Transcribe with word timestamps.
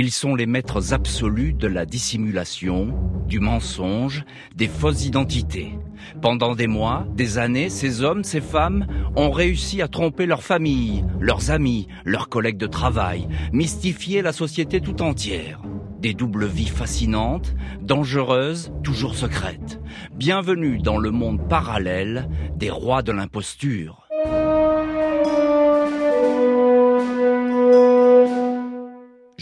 Ils 0.00 0.12
sont 0.12 0.36
les 0.36 0.46
maîtres 0.46 0.92
absolus 0.92 1.54
de 1.54 1.66
la 1.66 1.84
dissimulation, 1.84 2.94
du 3.26 3.40
mensonge, 3.40 4.24
des 4.54 4.68
fausses 4.68 5.04
identités. 5.04 5.76
Pendant 6.22 6.54
des 6.54 6.68
mois, 6.68 7.04
des 7.16 7.36
années, 7.36 7.68
ces 7.68 8.02
hommes, 8.02 8.22
ces 8.22 8.40
femmes 8.40 8.86
ont 9.16 9.32
réussi 9.32 9.82
à 9.82 9.88
tromper 9.88 10.26
leur 10.26 10.44
famille, 10.44 11.04
leurs 11.18 11.50
amis, 11.50 11.88
leurs 12.04 12.28
collègues 12.28 12.58
de 12.58 12.68
travail, 12.68 13.26
mystifier 13.52 14.22
la 14.22 14.32
société 14.32 14.80
tout 14.80 15.02
entière. 15.02 15.62
Des 15.98 16.14
doubles 16.14 16.46
vies 16.46 16.68
fascinantes, 16.68 17.56
dangereuses, 17.80 18.70
toujours 18.84 19.16
secrètes. 19.16 19.80
Bienvenue 20.14 20.78
dans 20.78 20.98
le 20.98 21.10
monde 21.10 21.48
parallèle 21.48 22.28
des 22.54 22.70
rois 22.70 23.02
de 23.02 23.10
l'imposture. 23.10 24.07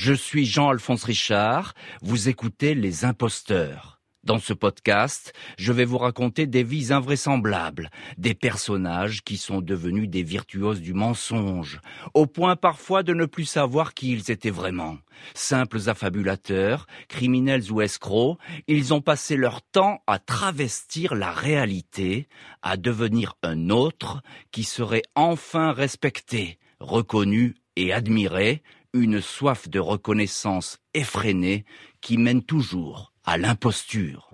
Je 0.06 0.12
suis 0.12 0.46
Jean-Alphonse 0.46 1.02
Richard, 1.02 1.74
vous 2.00 2.28
écoutez 2.28 2.76
Les 2.76 3.04
Imposteurs. 3.04 4.00
Dans 4.22 4.38
ce 4.38 4.52
podcast, 4.52 5.32
je 5.58 5.72
vais 5.72 5.84
vous 5.84 5.98
raconter 5.98 6.46
des 6.46 6.62
vies 6.62 6.92
invraisemblables, 6.92 7.90
des 8.16 8.34
personnages 8.34 9.24
qui 9.24 9.36
sont 9.36 9.60
devenus 9.60 10.08
des 10.08 10.22
virtuoses 10.22 10.80
du 10.80 10.94
mensonge, 10.94 11.80
au 12.14 12.26
point 12.26 12.54
parfois 12.54 13.02
de 13.02 13.14
ne 13.14 13.26
plus 13.26 13.46
savoir 13.46 13.94
qui 13.94 14.12
ils 14.12 14.30
étaient 14.30 14.48
vraiment. 14.48 14.96
Simples 15.34 15.88
affabulateurs, 15.88 16.86
criminels 17.08 17.72
ou 17.72 17.80
escrocs, 17.80 18.38
ils 18.68 18.94
ont 18.94 19.00
passé 19.00 19.36
leur 19.36 19.60
temps 19.60 20.04
à 20.06 20.20
travestir 20.20 21.16
la 21.16 21.32
réalité, 21.32 22.28
à 22.62 22.76
devenir 22.76 23.34
un 23.42 23.70
autre 23.70 24.22
qui 24.52 24.62
serait 24.62 25.02
enfin 25.16 25.72
respecté, 25.72 26.60
reconnu 26.78 27.56
et 27.74 27.92
admiré, 27.92 28.62
une 28.96 29.20
soif 29.20 29.68
de 29.68 29.78
reconnaissance 29.78 30.78
effrénée 30.94 31.64
qui 32.00 32.18
mène 32.18 32.42
toujours 32.42 33.12
à 33.24 33.38
l'imposture. 33.38 34.30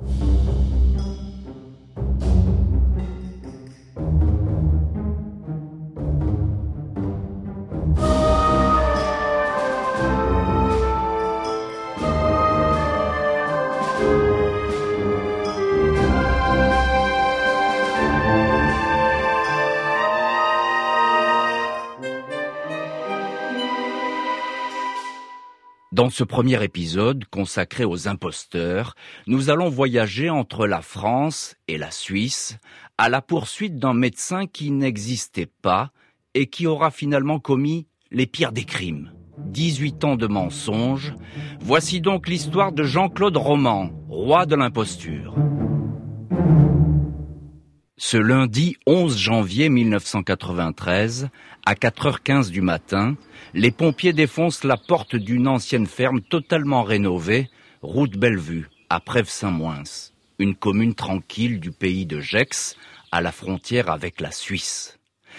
Dans 26.03 26.11
ce 26.11 26.25
premier 26.25 26.61
épisode 26.64 27.27
consacré 27.27 27.84
aux 27.84 28.08
imposteurs, 28.08 28.97
nous 29.28 29.50
allons 29.50 29.69
voyager 29.69 30.31
entre 30.31 30.67
la 30.67 30.83
France 30.83 31.55
et 31.69 31.78
la 31.78 31.92
Suisse 31.92 32.58
à 32.98 33.08
la 33.08 33.22
poursuite 33.22 33.78
d'un 33.78 33.95
médecin 33.95 34.48
qui 34.48 34.73
n'existait 34.73 35.47
pas 35.47 35.92
et 36.34 36.48
qui 36.48 36.67
aura 36.67 36.91
finalement 36.91 37.39
commis 37.39 37.86
les 38.11 38.27
pires 38.27 38.50
des 38.50 38.64
crimes. 38.64 39.12
18 39.39 40.03
ans 40.03 40.17
de 40.17 40.27
mensonges, 40.27 41.14
voici 41.61 42.00
donc 42.00 42.27
l'histoire 42.27 42.73
de 42.73 42.83
Jean-Claude 42.83 43.36
Roman, 43.36 43.91
roi 44.08 44.45
de 44.45 44.56
l'imposture. 44.56 45.36
Ce 48.05 48.17
lundi 48.17 48.77
11 48.84 49.17
janvier 49.17 49.69
1993, 49.69 51.28
à 51.64 51.75
4h15 51.75 52.50
du 52.50 52.61
matin, 52.61 53.17
les 53.55 53.70
pompiers 53.70 54.12
défoncent 54.12 54.64
la 54.64 54.77
porte 54.77 55.14
d'une 55.14 55.47
ancienne 55.47 55.86
ferme 55.86 56.20
totalement 56.20 56.83
rénovée, 56.83 57.48
route 57.80 58.17
Bellevue, 58.19 58.69
à 58.91 58.98
Prèves-Saint-Moins, 58.98 59.84
une 60.41 60.56
commune 60.56 60.97
tranquille 60.97 61.61
du 61.61 61.70
pays 61.70 62.05
de 62.05 62.19
Gex, 62.19 62.77
à 63.12 63.20
la 63.20 63.30
frontière 63.30 63.89
avec 63.89 64.20
la 64.20 64.33
Suisse. 64.33 64.98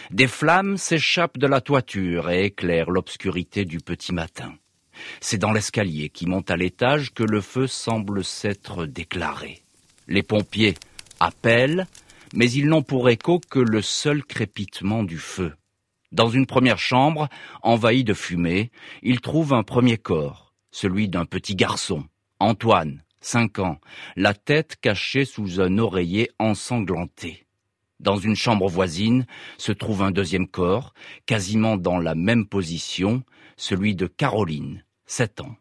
Des 0.09 0.29
flammes 0.29 0.77
s'échappent 0.77 1.37
de 1.37 1.47
la 1.47 1.59
toiture 1.59 2.29
et 2.29 2.45
éclairent 2.45 2.91
l'obscurité 2.91 3.65
du 3.65 3.79
petit 3.79 4.13
matin. 4.13 4.53
C'est 5.19 5.37
dans 5.37 5.51
l'escalier 5.51 6.07
qui 6.07 6.27
monte 6.27 6.49
à 6.49 6.55
l'étage 6.55 7.13
que 7.13 7.23
le 7.23 7.41
feu 7.41 7.67
semble 7.67 8.23
s'être 8.23 8.85
déclaré. 8.85 9.61
Les 10.07 10.23
pompiers 10.23 10.75
appellent, 11.19 11.87
mais 12.33 12.51
ils 12.51 12.67
n'ont 12.67 12.81
pour 12.81 13.09
écho 13.09 13.39
que 13.39 13.59
le 13.59 13.81
seul 13.81 14.23
crépitement 14.23 15.03
du 15.03 15.17
feu. 15.17 15.53
Dans 16.11 16.29
une 16.29 16.45
première 16.45 16.79
chambre, 16.79 17.29
envahie 17.61 18.03
de 18.03 18.13
fumée, 18.13 18.71
ils 19.01 19.21
trouvent 19.21 19.53
un 19.53 19.63
premier 19.63 19.97
corps, 19.97 20.53
celui 20.71 21.07
d'un 21.07 21.25
petit 21.25 21.55
garçon, 21.55 22.05
Antoine, 22.39 23.03
cinq 23.21 23.59
ans, 23.59 23.79
la 24.15 24.33
tête 24.33 24.75
cachée 24.81 25.25
sous 25.25 25.61
un 25.61 25.77
oreiller 25.77 26.29
ensanglanté. 26.39 27.45
Dans 27.99 28.17
une 28.17 28.35
chambre 28.35 28.67
voisine 28.67 29.25
se 29.57 29.71
trouve 29.71 30.01
un 30.01 30.11
deuxième 30.11 30.47
corps, 30.47 30.93
quasiment 31.25 31.77
dans 31.77 31.99
la 31.99 32.15
même 32.15 32.45
position, 32.45 33.23
celui 33.55 33.95
de 33.95 34.07
Caroline, 34.07 34.83
sept 35.05 35.39
ans. 35.39 35.55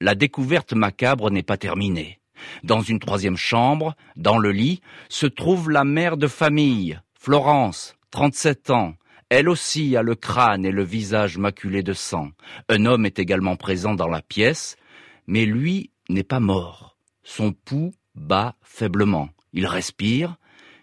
La 0.00 0.14
découverte 0.14 0.72
macabre 0.72 1.30
n'est 1.30 1.42
pas 1.42 1.58
terminée. 1.58 2.20
Dans 2.64 2.80
une 2.80 2.98
troisième 2.98 3.36
chambre, 3.36 3.94
dans 4.16 4.38
le 4.38 4.52
lit, 4.52 4.80
se 5.08 5.26
trouve 5.26 5.70
la 5.70 5.84
mère 5.84 6.16
de 6.16 6.26
famille, 6.26 6.98
Florence, 7.18 7.96
37 8.10 8.70
ans. 8.70 8.94
Elle 9.28 9.48
aussi 9.48 9.96
a 9.96 10.02
le 10.02 10.14
crâne 10.14 10.64
et 10.64 10.70
le 10.70 10.84
visage 10.84 11.38
maculé 11.38 11.82
de 11.82 11.92
sang. 11.92 12.30
Un 12.68 12.86
homme 12.86 13.06
est 13.06 13.18
également 13.18 13.56
présent 13.56 13.94
dans 13.94 14.08
la 14.08 14.22
pièce, 14.22 14.76
mais 15.26 15.44
lui 15.44 15.90
n'est 16.08 16.22
pas 16.22 16.40
mort. 16.40 16.96
Son 17.24 17.52
pouls 17.52 17.92
bat 18.14 18.54
faiblement. 18.62 19.28
Il 19.52 19.66
respire, 19.66 20.36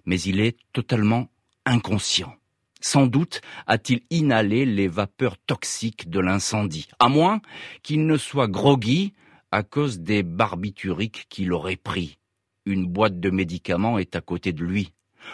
mais 0.05 0.19
il 0.19 0.41
est 0.41 0.57
totalement 0.73 1.29
inconscient. 1.65 2.35
Sans 2.81 3.07
doute 3.07 3.39
a-t-il 3.65 4.01
inhalé 4.09 4.65
les 4.65 4.89
vapeurs 4.89 5.37
toxiques 5.37 6.09
de 6.09 6.19
l'incendie, 6.19 6.89
à 6.99 7.07
moins 7.07 7.39
qu'il 7.81 8.05
ne 8.05 8.17
soit 8.17 8.49
groggy 8.49 9.13
à 9.53 9.61
cause 9.61 9.99
des 9.99 10.23
barbituriques 10.23 11.27
qu'il 11.29 11.53
aurait 11.53 11.75
pris. 11.75 12.17
Une 12.65 12.87
boîte 12.87 13.19
de 13.19 13.29
médicaments 13.29 13.99
est 13.99 14.15
à 14.15 14.21
côté 14.21 14.51
de 14.51 14.65
lui. 14.65 14.93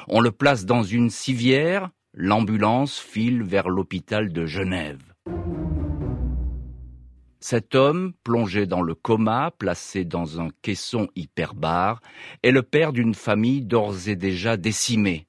On 0.10 0.20
le 0.20 0.34
place 0.34 0.66
dans 0.66 0.84
une 0.84 1.10
civière, 1.10 1.90
l'ambulance 2.14 3.00
file 3.00 3.44
vers 3.44 3.70
l'hôpital 3.70 4.34
de 4.34 4.46
Genève. 4.46 5.02
Cet 7.40 7.76
homme, 7.76 8.12
plongé 8.26 8.66
dans 8.66 8.82
le 8.82 8.94
coma, 8.94 9.52
placé 9.58 10.04
dans 10.04 10.42
un 10.42 10.50
caisson 10.62 11.08
hyperbare, 11.16 12.02
est 12.44 12.52
le 12.52 12.62
père 12.62 12.92
d'une 12.92 13.16
famille 13.16 13.62
d'ores 13.62 14.10
et 14.10 14.18
déjà 14.18 14.58
décimée. 14.58 15.28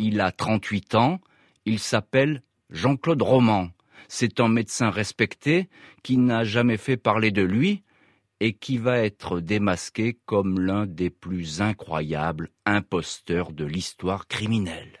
Il 0.00 0.20
a 0.20 0.32
38 0.32 0.96
ans, 0.96 1.20
il 1.64 1.78
s'appelle 1.78 2.42
Jean-Claude 2.70 3.22
Roman. 3.22 3.68
C'est 4.08 4.40
un 4.40 4.48
médecin 4.48 4.90
respecté 4.90 5.68
qui 6.02 6.16
n'a 6.16 6.42
jamais 6.42 6.76
fait 6.76 6.96
parler 6.96 7.30
de 7.30 7.42
lui, 7.42 7.84
et 8.44 8.54
qui 8.54 8.76
va 8.76 8.98
être 8.98 9.38
démasqué 9.38 10.18
comme 10.26 10.58
l'un 10.58 10.84
des 10.84 11.10
plus 11.10 11.62
incroyables 11.62 12.50
imposteurs 12.66 13.52
de 13.52 13.64
l'histoire 13.64 14.26
criminelle. 14.26 14.98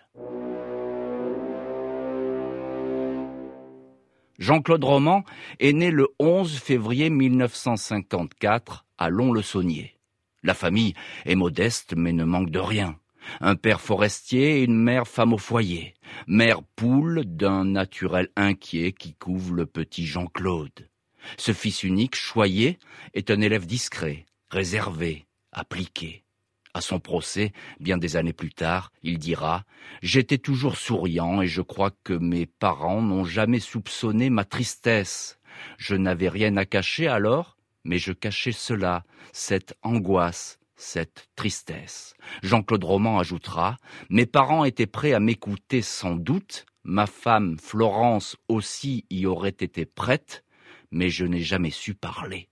Jean-Claude 4.38 4.84
Roman 4.84 5.24
est 5.58 5.72
né 5.72 5.90
le 5.90 6.06
11 6.20 6.56
février 6.56 7.10
1954 7.10 8.86
à 8.96 9.10
Lons-le-Saunier. 9.10 9.98
La 10.44 10.54
famille 10.54 10.94
est 11.24 11.34
modeste 11.34 11.94
mais 11.96 12.12
ne 12.12 12.22
manque 12.22 12.50
de 12.50 12.60
rien. 12.60 12.96
Un 13.40 13.56
père 13.56 13.80
forestier 13.80 14.60
et 14.60 14.62
une 14.62 14.76
mère 14.76 15.08
femme 15.08 15.32
au 15.32 15.38
foyer. 15.38 15.94
Mère 16.28 16.62
poule 16.76 17.24
d'un 17.24 17.64
naturel 17.64 18.28
inquiet 18.36 18.92
qui 18.92 19.14
couvre 19.14 19.54
le 19.54 19.66
petit 19.66 20.06
Jean-Claude. 20.06 20.91
Ce 21.36 21.52
fils 21.52 21.82
unique, 21.82 22.16
choyé, 22.16 22.78
est 23.14 23.30
un 23.30 23.40
élève 23.40 23.66
discret, 23.66 24.26
réservé, 24.50 25.26
appliqué. 25.52 26.24
À 26.74 26.80
son 26.80 27.00
procès, 27.00 27.52
bien 27.80 27.98
des 27.98 28.16
années 28.16 28.32
plus 28.32 28.52
tard, 28.52 28.92
il 29.02 29.18
dira 29.18 29.64
J'étais 30.02 30.38
toujours 30.38 30.76
souriant 30.76 31.42
et 31.42 31.46
je 31.46 31.60
crois 31.60 31.90
que 32.02 32.14
mes 32.14 32.46
parents 32.46 33.02
n'ont 33.02 33.24
jamais 33.24 33.60
soupçonné 33.60 34.30
ma 34.30 34.44
tristesse. 34.46 35.38
Je 35.76 35.94
n'avais 35.94 36.30
rien 36.30 36.56
à 36.56 36.64
cacher 36.64 37.08
alors, 37.08 37.58
mais 37.84 37.98
je 37.98 38.12
cachais 38.12 38.52
cela, 38.52 39.04
cette 39.32 39.74
angoisse, 39.82 40.58
cette 40.76 41.28
tristesse. 41.36 42.14
Jean-Claude 42.42 42.84
Roman 42.84 43.18
ajoutera 43.18 43.76
Mes 44.08 44.26
parents 44.26 44.64
étaient 44.64 44.86
prêts 44.86 45.12
à 45.12 45.20
m'écouter 45.20 45.82
sans 45.82 46.14
doute, 46.14 46.64
ma 46.84 47.06
femme 47.06 47.58
Florence 47.58 48.36
aussi 48.48 49.04
y 49.10 49.26
aurait 49.26 49.50
été 49.50 49.84
prête, 49.84 50.42
mais 50.92 51.10
je 51.10 51.24
n'ai 51.24 51.40
jamais 51.40 51.70
su 51.70 51.94
parler. 51.94 52.48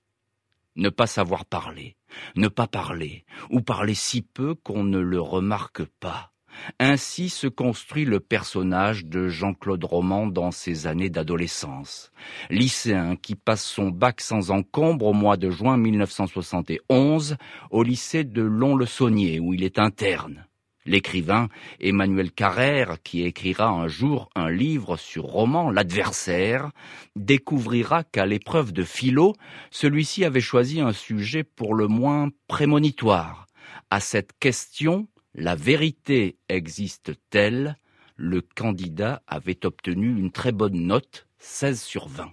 Ne 0.77 0.89
pas 0.89 1.07
savoir 1.07 1.45
parler, 1.45 1.97
ne 2.37 2.49
pas 2.49 2.67
parler, 2.67 3.25
ou 3.51 3.61
parler 3.61 3.95
si 3.95 4.23
peu 4.23 4.55
qu'on 4.55 4.83
ne 4.83 4.99
le 4.99 5.21
remarque 5.21 5.85
pas. 5.85 6.33
Ainsi 6.79 7.29
se 7.29 7.47
construit 7.47 8.05
le 8.05 8.21
personnage 8.21 9.07
de 9.07 9.29
Jean-Claude 9.29 9.85
Roman 9.85 10.27
dans 10.27 10.51
ses 10.51 10.87
années 10.87 11.11
d'adolescence. 11.11 12.13
Lycéen 12.51 13.17
qui 13.17 13.35
passe 13.35 13.65
son 13.65 13.89
bac 13.91 14.21
sans 14.21 14.51
encombre 14.51 15.07
au 15.07 15.13
mois 15.13 15.37
de 15.37 15.51
juin 15.51 15.77
1971 15.77 17.37
au 17.71 17.83
lycée 17.83 18.25
de 18.25 18.43
Lons-le-Saunier 18.43 19.41
où 19.41 19.55
il 19.55 19.63
est 19.63 19.79
interne. 19.79 20.47
L'écrivain 20.87 21.49
Emmanuel 21.79 22.33
Carrère, 22.33 23.03
qui 23.03 23.23
écrira 23.23 23.69
un 23.69 23.87
jour 23.87 24.31
un 24.35 24.51
livre 24.51 24.97
sur 24.97 25.25
Roman, 25.25 25.71
L'adversaire, 25.71 26.71
découvrira 27.17 28.03
qu'à 28.03 28.25
l'épreuve 28.25 28.73
de 28.73 28.83
philo, 28.83 29.35
celui-ci 29.71 30.25
avait 30.25 30.41
choisi 30.41 30.81
un 30.81 30.93
sujet 30.93 31.45
pour 31.45 31.75
le 31.75 31.87
moins 31.87 32.31
prémonitoire. 32.49 33.47
À 33.91 34.01
cette 34.01 34.33
question, 34.39 35.07
la 35.35 35.55
vérité 35.55 36.37
existe-t-elle? 36.49 37.77
Le 38.17 38.41
candidat 38.41 39.23
avait 39.27 39.65
obtenu 39.65 40.09
une 40.09 40.31
très 40.31 40.53
bonne 40.53 40.87
note, 40.87 41.27
16 41.39 41.81
sur 41.81 42.09
20. 42.09 42.31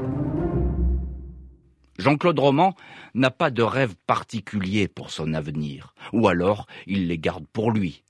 Jean-Claude 1.98 2.40
Roman 2.40 2.76
n'a 3.14 3.32
pas 3.32 3.50
de 3.50 3.64
rêve 3.64 3.96
particulier 4.06 4.88
pour 4.88 5.10
son 5.10 5.34
avenir, 5.34 5.96
ou 6.14 6.28
alors 6.28 6.68
il 6.86 7.08
les 7.08 7.18
garde 7.18 7.46
pour 7.48 7.72
lui. 7.72 8.04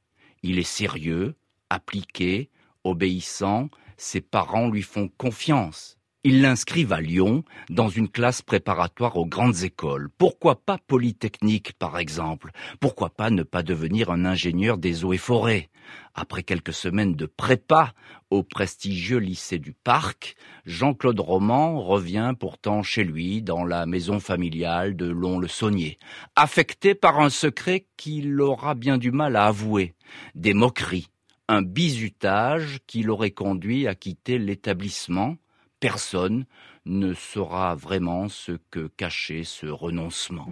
Il 0.44 0.60
est 0.60 0.63
sérieux, 0.63 1.36
appliqué, 1.69 2.50
obéissant, 2.84 3.69
ses 3.98 4.22
parents 4.22 4.69
lui 4.69 4.84
font 4.84 5.10
confiance. 5.18 5.97
Ils 6.29 6.41
l'inscrivent 6.41 6.91
à 6.91 7.00
Lyon 7.00 7.45
dans 7.69 7.88
une 7.88 8.09
classe 8.09 8.41
préparatoire 8.41 9.15
aux 9.15 9.25
grandes 9.25 9.63
écoles. 9.63 10.09
Pourquoi 10.18 10.59
pas 10.59 10.77
Polytechnique, 10.77 11.71
par 11.79 11.97
exemple? 11.97 12.51
Pourquoi 12.81 13.12
pas 13.12 13.29
ne 13.29 13.44
pas 13.44 13.63
devenir 13.63 14.12
un 14.12 14.25
ingénieur 14.25 14.77
des 14.77 15.06
eaux 15.06 15.13
et 15.13 15.18
forêts? 15.18 15.69
Après 16.15 16.44
quelques 16.44 16.74
semaines 16.74 17.15
de 17.15 17.27
prépa 17.27 17.94
au 18.29 18.44
prestigieux 18.44 19.19
lycée 19.19 19.57
du 19.57 19.71
Parc, 19.71 20.35
Jean-Claude 20.65 21.21
Roman 21.21 21.81
revient 21.81 22.33
pourtant 22.38 22.83
chez 22.83 23.06
lui 23.06 23.41
dans 23.41 23.63
la 23.63 23.85
maison 23.85 24.19
familiale 24.19 24.97
de 24.97 25.06
Lons-le-Saunier, 25.06 25.97
affecté 26.35 26.94
par 26.94 27.21
un 27.21 27.29
secret 27.29 27.85
qu'il 27.95 28.41
aura 28.41 28.75
bien 28.75 28.97
du 28.97 29.12
mal 29.12 29.38
à 29.38 29.45
avouer, 29.45 29.95
des 30.35 30.53
moqueries, 30.53 31.07
un 31.47 31.62
bizutage 31.62 32.79
qui 32.85 33.01
l'aurait 33.03 33.31
conduit 33.31 33.88
à 33.88 33.95
quitter 33.95 34.39
l'établissement 34.39 35.38
personne 35.79 36.45
ne 36.85 37.13
saura 37.13 37.75
vraiment 37.75 38.29
ce 38.29 38.53
que 38.71 38.88
cachait 38.88 39.44
ce 39.44 39.68
renoncement. 39.68 40.50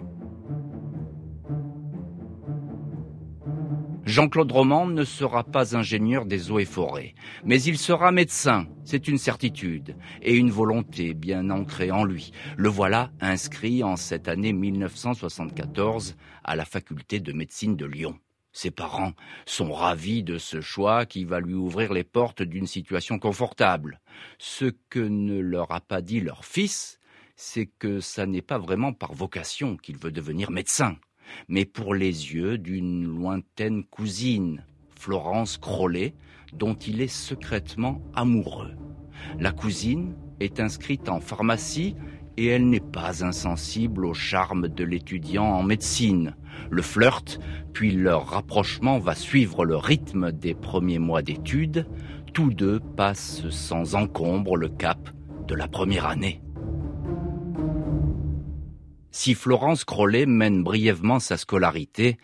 Jean-Claude 4.04 4.52
Roman 4.52 4.86
ne 4.86 5.02
sera 5.02 5.42
pas 5.42 5.76
ingénieur 5.76 6.26
des 6.26 6.52
eaux 6.52 6.60
et 6.60 6.64
forêts, 6.64 7.14
mais 7.44 7.60
il 7.60 7.76
sera 7.76 8.12
médecin, 8.12 8.68
c'est 8.84 9.08
une 9.08 9.18
certitude, 9.18 9.96
et 10.22 10.36
une 10.36 10.52
volonté 10.52 11.12
bien 11.12 11.50
ancrée 11.50 11.90
en 11.90 12.04
lui. 12.04 12.30
Le 12.56 12.68
voilà 12.68 13.10
inscrit 13.20 13.82
en 13.82 13.96
cette 13.96 14.28
année 14.28 14.52
1974 14.52 16.14
à 16.44 16.54
la 16.54 16.64
faculté 16.64 17.18
de 17.18 17.32
médecine 17.32 17.74
de 17.74 17.84
Lyon. 17.84 18.16
Ses 18.56 18.70
parents 18.70 19.12
sont 19.44 19.70
ravis 19.70 20.22
de 20.22 20.38
ce 20.38 20.62
choix 20.62 21.04
qui 21.04 21.26
va 21.26 21.40
lui 21.40 21.52
ouvrir 21.52 21.92
les 21.92 22.04
portes 22.04 22.40
d'une 22.40 22.66
situation 22.66 23.18
confortable. 23.18 24.00
Ce 24.38 24.72
que 24.88 24.98
ne 24.98 25.38
leur 25.38 25.72
a 25.72 25.82
pas 25.82 26.00
dit 26.00 26.20
leur 26.20 26.46
fils, 26.46 26.98
c'est 27.34 27.66
que 27.66 28.00
ça 28.00 28.24
n'est 28.24 28.40
pas 28.40 28.56
vraiment 28.56 28.94
par 28.94 29.12
vocation 29.12 29.76
qu'il 29.76 29.98
veut 29.98 30.10
devenir 30.10 30.50
médecin, 30.50 30.96
mais 31.48 31.66
pour 31.66 31.94
les 31.94 32.32
yeux 32.32 32.56
d'une 32.56 33.04
lointaine 33.04 33.84
cousine, 33.84 34.64
Florence 34.98 35.58
Crollet, 35.58 36.14
dont 36.54 36.76
il 36.76 37.02
est 37.02 37.08
secrètement 37.08 38.00
amoureux. 38.14 38.74
La 39.38 39.52
cousine 39.52 40.14
est 40.40 40.60
inscrite 40.60 41.10
en 41.10 41.20
pharmacie 41.20 41.94
et 42.36 42.46
elle 42.46 42.68
n'est 42.68 42.80
pas 42.80 43.24
insensible 43.24 44.04
au 44.04 44.14
charme 44.14 44.68
de 44.68 44.84
l'étudiant 44.84 45.44
en 45.44 45.62
médecine. 45.62 46.36
Le 46.70 46.82
flirt, 46.82 47.38
puis 47.72 47.92
leur 47.92 48.26
rapprochement 48.26 48.98
va 48.98 49.14
suivre 49.14 49.64
le 49.64 49.76
rythme 49.76 50.32
des 50.32 50.54
premiers 50.54 50.98
mois 50.98 51.22
d'études. 51.22 51.86
Tous 52.32 52.52
deux 52.52 52.80
passent 52.80 53.48
sans 53.50 53.94
encombre 53.94 54.56
le 54.56 54.68
cap 54.68 55.10
de 55.46 55.54
la 55.54 55.68
première 55.68 56.06
année. 56.06 56.42
Si 59.18 59.32
Florence 59.34 59.86
Crollet 59.86 60.26
mène 60.26 60.62
brièvement 60.62 61.20
sa 61.20 61.38
scolarité, 61.38 62.18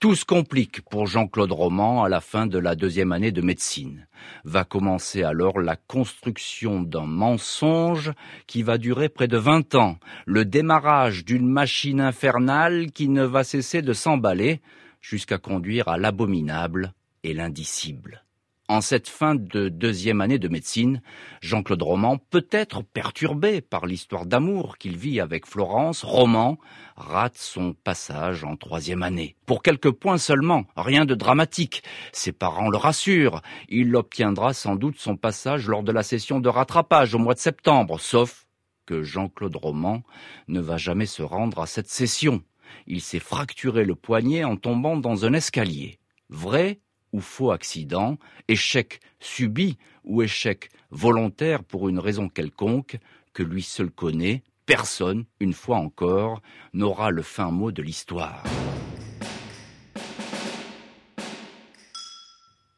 tout 0.00 0.14
se 0.14 0.24
complique 0.24 0.80
pour 0.80 1.06
Jean-Claude 1.06 1.52
Roman 1.52 2.02
à 2.02 2.08
la 2.08 2.22
fin 2.22 2.46
de 2.46 2.58
la 2.58 2.74
deuxième 2.74 3.12
année 3.12 3.32
de 3.32 3.42
médecine. 3.42 4.08
Va 4.44 4.64
commencer 4.64 5.22
alors 5.24 5.60
la 5.60 5.76
construction 5.76 6.80
d'un 6.80 7.04
mensonge 7.04 8.12
qui 8.46 8.62
va 8.62 8.78
durer 8.78 9.10
près 9.10 9.28
de 9.28 9.36
vingt 9.36 9.74
ans, 9.74 9.98
le 10.24 10.46
démarrage 10.46 11.26
d'une 11.26 11.46
machine 11.46 12.00
infernale 12.00 12.92
qui 12.92 13.10
ne 13.10 13.24
va 13.24 13.44
cesser 13.44 13.82
de 13.82 13.92
s'emballer 13.92 14.62
jusqu'à 15.02 15.36
conduire 15.36 15.88
à 15.88 15.98
l'abominable 15.98 16.94
et 17.24 17.34
l'indicible. 17.34 18.24
En 18.70 18.82
cette 18.82 19.08
fin 19.08 19.34
de 19.34 19.70
deuxième 19.70 20.20
année 20.20 20.38
de 20.38 20.46
médecine, 20.46 21.00
Jean-Claude 21.40 21.80
Roman, 21.80 22.18
peut-être 22.18 22.82
perturbé 22.82 23.62
par 23.62 23.86
l'histoire 23.86 24.26
d'amour 24.26 24.76
qu'il 24.76 24.94
vit 24.94 25.20
avec 25.20 25.46
Florence, 25.46 26.04
Roman 26.04 26.58
rate 26.94 27.38
son 27.38 27.72
passage 27.72 28.44
en 28.44 28.56
troisième 28.56 29.02
année. 29.02 29.36
Pour 29.46 29.62
quelques 29.62 29.90
points 29.90 30.18
seulement, 30.18 30.66
rien 30.76 31.06
de 31.06 31.14
dramatique. 31.14 31.82
Ses 32.12 32.32
parents 32.32 32.68
le 32.68 32.76
rassurent. 32.76 33.40
Il 33.70 33.96
obtiendra 33.96 34.52
sans 34.52 34.76
doute 34.76 34.98
son 34.98 35.16
passage 35.16 35.66
lors 35.66 35.82
de 35.82 35.92
la 35.92 36.02
session 36.02 36.38
de 36.38 36.50
rattrapage 36.50 37.14
au 37.14 37.18
mois 37.18 37.32
de 37.32 37.38
septembre, 37.38 37.98
sauf 37.98 38.46
que 38.84 39.02
Jean-Claude 39.02 39.56
Roman 39.56 40.02
ne 40.46 40.60
va 40.60 40.76
jamais 40.76 41.06
se 41.06 41.22
rendre 41.22 41.62
à 41.62 41.66
cette 41.66 41.88
session. 41.88 42.42
Il 42.86 43.00
s'est 43.00 43.18
fracturé 43.18 43.86
le 43.86 43.94
poignet 43.94 44.44
en 44.44 44.56
tombant 44.56 44.98
dans 44.98 45.24
un 45.24 45.32
escalier. 45.32 45.98
Vrai 46.28 46.80
ou 47.12 47.20
faux 47.20 47.50
accident, 47.50 48.16
échec 48.48 49.00
subi 49.20 49.78
ou 50.04 50.22
échec 50.22 50.70
volontaire 50.90 51.64
pour 51.64 51.88
une 51.88 51.98
raison 51.98 52.28
quelconque 52.28 52.98
que 53.32 53.42
lui 53.42 53.62
seul 53.62 53.90
connaît, 53.90 54.42
personne, 54.66 55.24
une 55.40 55.54
fois 55.54 55.78
encore, 55.78 56.42
n'aura 56.72 57.10
le 57.10 57.22
fin 57.22 57.50
mot 57.50 57.72
de 57.72 57.82
l'histoire. 57.82 58.44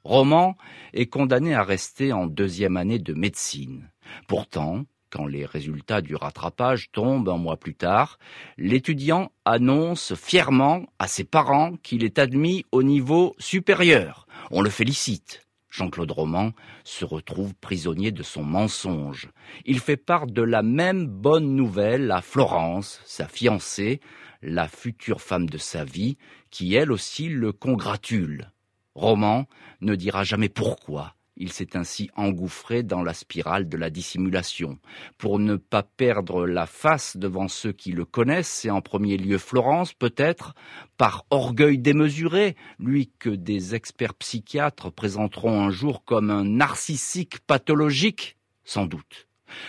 Roman 0.04 0.56
est 0.92 1.06
condamné 1.06 1.54
à 1.54 1.62
rester 1.62 2.12
en 2.12 2.26
deuxième 2.26 2.76
année 2.76 2.98
de 2.98 3.14
médecine. 3.14 3.90
Pourtant, 4.26 4.84
quand 5.10 5.26
les 5.26 5.44
résultats 5.44 6.00
du 6.00 6.14
rattrapage 6.14 6.90
tombent 6.92 7.28
un 7.28 7.36
mois 7.36 7.56
plus 7.56 7.74
tard, 7.74 8.18
l'étudiant 8.56 9.32
annonce 9.44 10.14
fièrement 10.14 10.86
à 10.98 11.08
ses 11.08 11.24
parents 11.24 11.74
qu'il 11.82 12.04
est 12.04 12.18
admis 12.18 12.64
au 12.72 12.82
niveau 12.82 13.34
supérieur. 13.38 14.26
On 14.50 14.62
le 14.62 14.70
félicite. 14.70 15.46
Jean-Claude 15.70 16.10
Roman 16.10 16.52
se 16.82 17.04
retrouve 17.04 17.54
prisonnier 17.54 18.10
de 18.10 18.22
son 18.22 18.42
mensonge. 18.42 19.30
Il 19.64 19.78
fait 19.78 19.96
part 19.96 20.26
de 20.26 20.42
la 20.42 20.62
même 20.62 21.06
bonne 21.06 21.54
nouvelle 21.54 22.10
à 22.10 22.22
Florence, 22.22 23.00
sa 23.04 23.28
fiancée, 23.28 24.00
la 24.42 24.66
future 24.66 25.20
femme 25.20 25.48
de 25.48 25.58
sa 25.58 25.84
vie, 25.84 26.16
qui 26.50 26.74
elle 26.74 26.90
aussi 26.90 27.28
le 27.28 27.52
congratule. 27.52 28.50
Roman 28.94 29.46
ne 29.80 29.94
dira 29.94 30.24
jamais 30.24 30.48
pourquoi 30.48 31.14
il 31.40 31.50
s'est 31.50 31.74
ainsi 31.74 32.10
engouffré 32.16 32.82
dans 32.82 33.02
la 33.02 33.14
spirale 33.14 33.68
de 33.68 33.78
la 33.78 33.88
dissimulation. 33.88 34.78
Pour 35.16 35.38
ne 35.38 35.56
pas 35.56 35.82
perdre 35.82 36.46
la 36.46 36.66
face 36.66 37.16
devant 37.16 37.48
ceux 37.48 37.72
qui 37.72 37.92
le 37.92 38.04
connaissent, 38.04 38.66
et 38.66 38.70
en 38.70 38.82
premier 38.82 39.16
lieu 39.16 39.38
Florence 39.38 39.94
peut-être, 39.94 40.54
par 40.98 41.24
orgueil 41.30 41.78
démesuré, 41.78 42.56
lui 42.78 43.10
que 43.18 43.30
des 43.30 43.74
experts 43.74 44.14
psychiatres 44.14 44.92
présenteront 44.92 45.62
un 45.62 45.70
jour 45.70 46.04
comme 46.04 46.30
un 46.30 46.44
narcissique 46.44 47.40
pathologique, 47.40 48.36
sans 48.64 48.84
doute. 48.84 49.26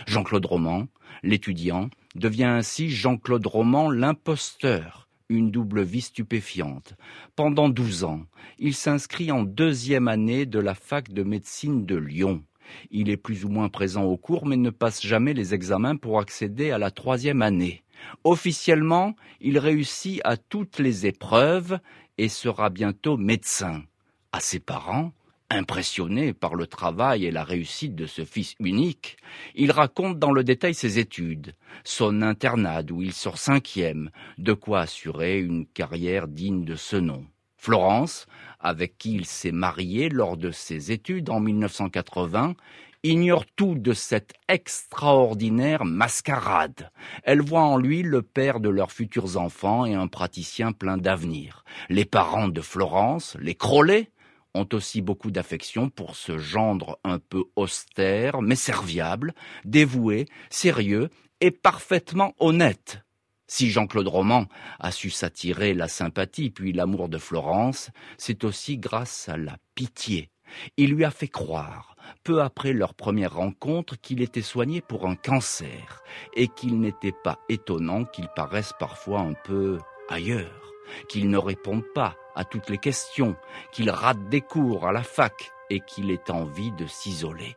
Jean-Claude 0.07 0.45
Roman, 0.45 0.87
l'étudiant, 1.23 1.89
devient 2.15 2.43
ainsi 2.43 2.89
Jean-Claude 2.89 3.47
Roman 3.47 3.89
l'imposteur, 3.89 5.07
une 5.31 5.51
double 5.51 5.81
vie 5.81 6.01
stupéfiante. 6.01 6.93
Pendant 7.35 7.69
douze 7.69 8.03
ans, 8.03 8.21
il 8.59 8.73
s'inscrit 8.73 9.31
en 9.31 9.43
deuxième 9.43 10.07
année 10.07 10.45
de 10.45 10.59
la 10.59 10.75
fac 10.75 11.11
de 11.11 11.23
médecine 11.23 11.85
de 11.85 11.95
Lyon. 11.95 12.43
Il 12.89 13.09
est 13.09 13.17
plus 13.17 13.45
ou 13.45 13.49
moins 13.49 13.69
présent 13.69 14.03
au 14.03 14.17
cours, 14.17 14.45
mais 14.45 14.57
ne 14.57 14.69
passe 14.69 15.01
jamais 15.01 15.33
les 15.33 15.53
examens 15.53 15.95
pour 15.95 16.19
accéder 16.19 16.71
à 16.71 16.77
la 16.77 16.91
troisième 16.91 17.41
année. 17.41 17.83
Officiellement, 18.23 19.15
il 19.39 19.57
réussit 19.57 20.21
à 20.23 20.37
toutes 20.37 20.79
les 20.79 21.05
épreuves 21.05 21.79
et 22.17 22.29
sera 22.29 22.69
bientôt 22.69 23.17
médecin. 23.17 23.83
À 24.31 24.39
ses 24.39 24.59
parents, 24.59 25.11
Impressionné 25.53 26.31
par 26.31 26.55
le 26.55 26.65
travail 26.65 27.25
et 27.25 27.31
la 27.31 27.43
réussite 27.43 27.93
de 27.93 28.05
ce 28.05 28.23
fils 28.23 28.55
unique, 28.61 29.17
il 29.53 29.71
raconte 29.71 30.17
dans 30.17 30.31
le 30.31 30.45
détail 30.45 30.73
ses 30.73 30.97
études, 30.97 31.55
son 31.83 32.21
internat 32.21 32.83
où 32.89 33.01
il 33.01 33.11
sort 33.11 33.37
cinquième, 33.37 34.11
de 34.37 34.53
quoi 34.53 34.79
assurer 34.79 35.39
une 35.41 35.65
carrière 35.65 36.29
digne 36.29 36.63
de 36.63 36.77
ce 36.77 36.95
nom. 36.95 37.25
Florence, 37.57 38.27
avec 38.61 38.97
qui 38.97 39.13
il 39.13 39.25
s'est 39.25 39.51
marié 39.51 40.07
lors 40.07 40.37
de 40.37 40.51
ses 40.51 40.93
études 40.93 41.29
en 41.29 41.41
1980, 41.41 42.55
ignore 43.03 43.45
tout 43.57 43.75
de 43.75 43.91
cette 43.91 44.31
extraordinaire 44.47 45.83
mascarade. 45.83 46.91
Elle 47.23 47.41
voit 47.41 47.63
en 47.63 47.75
lui 47.75 48.03
le 48.03 48.21
père 48.21 48.61
de 48.61 48.69
leurs 48.69 48.93
futurs 48.93 49.35
enfants 49.35 49.85
et 49.85 49.95
un 49.95 50.07
praticien 50.07 50.71
plein 50.71 50.95
d'avenir. 50.95 51.65
Les 51.89 52.05
parents 52.05 52.47
de 52.47 52.61
Florence, 52.61 53.35
les 53.41 53.55
Crollet, 53.55 54.11
ont 54.53 54.67
aussi 54.73 55.01
beaucoup 55.01 55.31
d'affection 55.31 55.89
pour 55.89 56.15
ce 56.15 56.37
gendre 56.37 56.99
un 57.03 57.19
peu 57.19 57.43
austère, 57.55 58.41
mais 58.41 58.55
serviable, 58.55 59.33
dévoué, 59.65 60.27
sérieux 60.49 61.09
et 61.39 61.51
parfaitement 61.51 62.33
honnête. 62.39 63.01
Si 63.47 63.69
Jean-Claude 63.69 64.07
Roman 64.07 64.45
a 64.79 64.91
su 64.91 65.09
s'attirer 65.09 65.73
la 65.73 65.89
sympathie 65.89 66.51
puis 66.51 66.71
l'amour 66.71 67.09
de 67.09 67.17
Florence, 67.17 67.89
c'est 68.17 68.45
aussi 68.45 68.77
grâce 68.77 69.27
à 69.27 69.35
la 69.35 69.57
pitié. 69.75 70.29
Il 70.77 70.93
lui 70.93 71.03
a 71.03 71.11
fait 71.11 71.27
croire, 71.27 71.95
peu 72.23 72.41
après 72.41 72.73
leur 72.73 72.93
première 72.93 73.33
rencontre, 73.33 73.99
qu'il 73.99 74.21
était 74.21 74.41
soigné 74.41 74.81
pour 74.81 75.07
un 75.07 75.15
cancer 75.15 76.01
et 76.35 76.47
qu'il 76.47 76.79
n'était 76.79 77.13
pas 77.23 77.39
étonnant 77.49 78.05
qu'il 78.05 78.27
paraisse 78.35 78.73
parfois 78.79 79.19
un 79.19 79.33
peu 79.33 79.79
ailleurs, 80.09 80.70
qu'il 81.09 81.29
ne 81.29 81.37
réponde 81.37 81.83
pas 81.93 82.15
à 82.35 82.43
toutes 82.43 82.69
les 82.69 82.77
questions, 82.77 83.35
qu'il 83.71 83.89
rate 83.89 84.29
des 84.29 84.41
cours 84.41 84.87
à 84.87 84.91
la 84.91 85.03
fac 85.03 85.51
et 85.69 85.79
qu'il 85.79 86.11
ait 86.11 86.31
envie 86.31 86.71
de 86.73 86.87
s'isoler. 86.87 87.55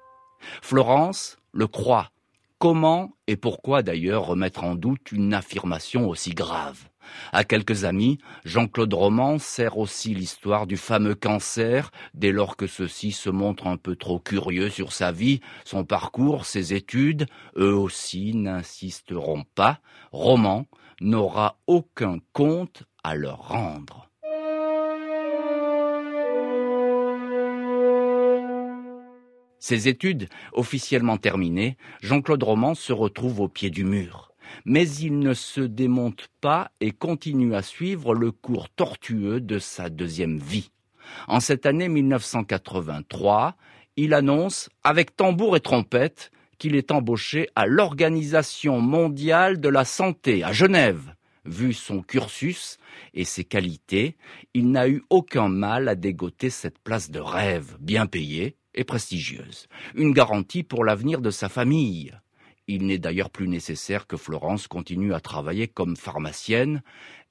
Florence 0.62 1.38
le 1.52 1.66
croit. 1.66 2.10
Comment 2.58 3.10
et 3.26 3.36
pourquoi 3.36 3.82
d'ailleurs 3.82 4.26
remettre 4.26 4.64
en 4.64 4.74
doute 4.74 5.12
une 5.12 5.34
affirmation 5.34 6.08
aussi 6.08 6.34
grave? 6.34 6.88
À 7.32 7.44
quelques 7.44 7.84
amis, 7.84 8.18
Jean-Claude 8.44 8.94
Roman 8.94 9.38
sert 9.38 9.76
aussi 9.76 10.14
l'histoire 10.14 10.66
du 10.66 10.76
fameux 10.76 11.14
cancer 11.14 11.90
dès 12.14 12.32
lors 12.32 12.56
que 12.56 12.66
ceux-ci 12.66 13.12
se 13.12 13.28
montrent 13.28 13.66
un 13.66 13.76
peu 13.76 13.96
trop 13.96 14.18
curieux 14.18 14.70
sur 14.70 14.92
sa 14.92 15.12
vie, 15.12 15.40
son 15.64 15.84
parcours, 15.84 16.46
ses 16.46 16.72
études. 16.72 17.26
Eux 17.56 17.74
aussi 17.74 18.34
n'insisteront 18.34 19.44
pas. 19.54 19.80
Roman 20.12 20.66
n'aura 21.00 21.58
aucun 21.66 22.18
compte 22.32 22.84
à 23.04 23.14
leur 23.14 23.48
rendre. 23.48 24.08
Ses 29.60 29.88
études 29.88 30.28
officiellement 30.52 31.16
terminées, 31.16 31.78
Jean-Claude 32.02 32.42
Roman 32.42 32.74
se 32.74 32.92
retrouve 32.92 33.40
au 33.40 33.48
pied 33.48 33.70
du 33.70 33.84
mur. 33.84 34.32
Mais 34.66 34.86
il 34.86 35.18
ne 35.18 35.32
se 35.32 35.62
démonte 35.62 36.28
pas 36.40 36.70
et 36.80 36.90
continue 36.90 37.54
à 37.54 37.62
suivre 37.62 38.14
le 38.14 38.30
cours 38.30 38.68
tortueux 38.68 39.40
de 39.40 39.58
sa 39.58 39.88
deuxième 39.88 40.38
vie. 40.38 40.70
En 41.28 41.40
cette 41.40 41.64
année 41.64 41.88
1983, 41.88 43.56
il 43.96 44.12
annonce, 44.12 44.68
avec 44.82 45.16
tambour 45.16 45.56
et 45.56 45.60
trompette, 45.60 46.30
qu'il 46.58 46.76
est 46.76 46.90
embauché 46.90 47.48
à 47.54 47.66
l'Organisation 47.66 48.80
mondiale 48.80 49.60
de 49.60 49.68
la 49.68 49.84
santé 49.84 50.44
à 50.44 50.52
Genève. 50.52 51.14
Vu 51.44 51.72
son 51.72 52.02
cursus 52.02 52.78
et 53.12 53.24
ses 53.24 53.44
qualités, 53.44 54.16
il 54.54 54.70
n'a 54.70 54.88
eu 54.88 55.02
aucun 55.10 55.48
mal 55.48 55.88
à 55.88 55.94
dégoter 55.94 56.50
cette 56.50 56.78
place 56.78 57.10
de 57.10 57.20
rêve, 57.20 57.76
bien 57.80 58.06
payée, 58.06 58.56
et 58.74 58.84
prestigieuse, 58.84 59.68
une 59.94 60.12
garantie 60.12 60.62
pour 60.62 60.84
l'avenir 60.84 61.20
de 61.20 61.30
sa 61.30 61.48
famille. 61.48 62.12
Il 62.66 62.86
n'est 62.86 62.98
d'ailleurs 62.98 63.30
plus 63.30 63.46
nécessaire 63.46 64.06
que 64.06 64.16
Florence 64.16 64.66
continue 64.66 65.14
à 65.14 65.20
travailler 65.20 65.68
comme 65.68 65.96
pharmacienne. 65.96 66.82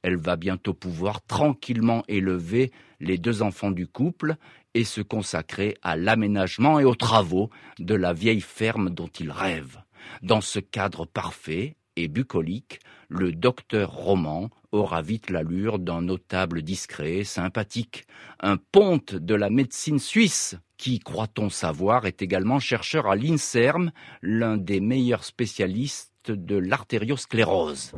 Elle 0.03 0.17
va 0.17 0.35
bientôt 0.35 0.73
pouvoir 0.73 1.25
tranquillement 1.25 2.03
élever 2.07 2.71
les 2.99 3.17
deux 3.17 3.41
enfants 3.41 3.71
du 3.71 3.87
couple 3.87 4.35
et 4.73 4.83
se 4.83 5.01
consacrer 5.01 5.75
à 5.81 5.95
l'aménagement 5.95 6.79
et 6.79 6.85
aux 6.85 6.95
travaux 6.95 7.49
de 7.79 7.95
la 7.95 8.13
vieille 8.13 8.41
ferme 8.41 8.89
dont 8.89 9.07
il 9.07 9.31
rêve. 9.31 9.81
Dans 10.21 10.41
ce 10.41 10.59
cadre 10.59 11.05
parfait 11.05 11.75
et 11.95 12.07
bucolique, 12.07 12.79
le 13.09 13.31
docteur 13.31 13.91
Roman 13.91 14.49
aura 14.71 15.01
vite 15.01 15.29
l'allure 15.29 15.79
d'un 15.79 16.01
notable 16.01 16.61
discret, 16.63 17.23
sympathique, 17.23 18.05
un 18.39 18.57
ponte 18.57 19.13
de 19.15 19.35
la 19.35 19.49
médecine 19.49 19.99
suisse 19.99 20.55
qui, 20.77 20.99
croit-on 20.99 21.49
savoir, 21.49 22.05
est 22.05 22.21
également 22.21 22.59
chercheur 22.59 23.07
à 23.07 23.15
l'INSERM, 23.15 23.91
l'un 24.21 24.57
des 24.57 24.79
meilleurs 24.79 25.23
spécialistes 25.23 26.31
de 26.31 26.55
l'artériosclérose. 26.55 27.93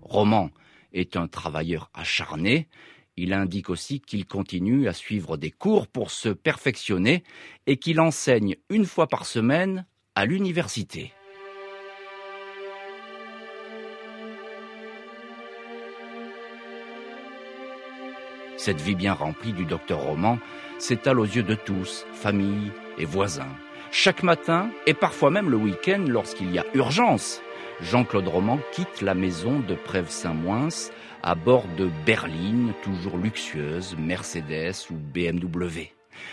Roman 0.00 0.50
est 0.92 1.16
un 1.16 1.28
travailleur 1.28 1.90
acharné. 1.92 2.68
Il 3.16 3.32
indique 3.32 3.70
aussi 3.70 4.00
qu'il 4.00 4.26
continue 4.26 4.88
à 4.88 4.92
suivre 4.92 5.36
des 5.36 5.50
cours 5.50 5.86
pour 5.86 6.10
se 6.10 6.28
perfectionner 6.28 7.22
et 7.66 7.76
qu'il 7.76 8.00
enseigne 8.00 8.56
une 8.70 8.86
fois 8.86 9.06
par 9.06 9.26
semaine 9.26 9.86
à 10.14 10.26
l'université. 10.26 11.12
Cette 18.66 18.80
vie 18.80 18.96
bien 18.96 19.12
remplie 19.12 19.52
du 19.52 19.64
docteur 19.64 20.00
Roman 20.00 20.40
s'étale 20.80 21.20
aux 21.20 21.24
yeux 21.24 21.44
de 21.44 21.54
tous, 21.54 22.04
famille 22.12 22.72
et 22.98 23.04
voisins. 23.04 23.54
Chaque 23.92 24.24
matin, 24.24 24.72
et 24.88 24.92
parfois 24.92 25.30
même 25.30 25.50
le 25.50 25.56
week-end 25.56 26.04
lorsqu'il 26.08 26.50
y 26.50 26.58
a 26.58 26.66
urgence, 26.74 27.42
Jean-Claude 27.80 28.26
Roman 28.26 28.58
quitte 28.72 29.02
la 29.02 29.14
maison 29.14 29.60
de 29.60 29.76
Prèves-Saint-Moins 29.76 30.90
à 31.22 31.36
bord 31.36 31.62
de 31.78 31.88
berline, 32.04 32.72
toujours 32.82 33.18
luxueuse, 33.18 33.94
Mercedes 33.96 34.90
ou 34.90 34.94
BMW. 34.94 35.92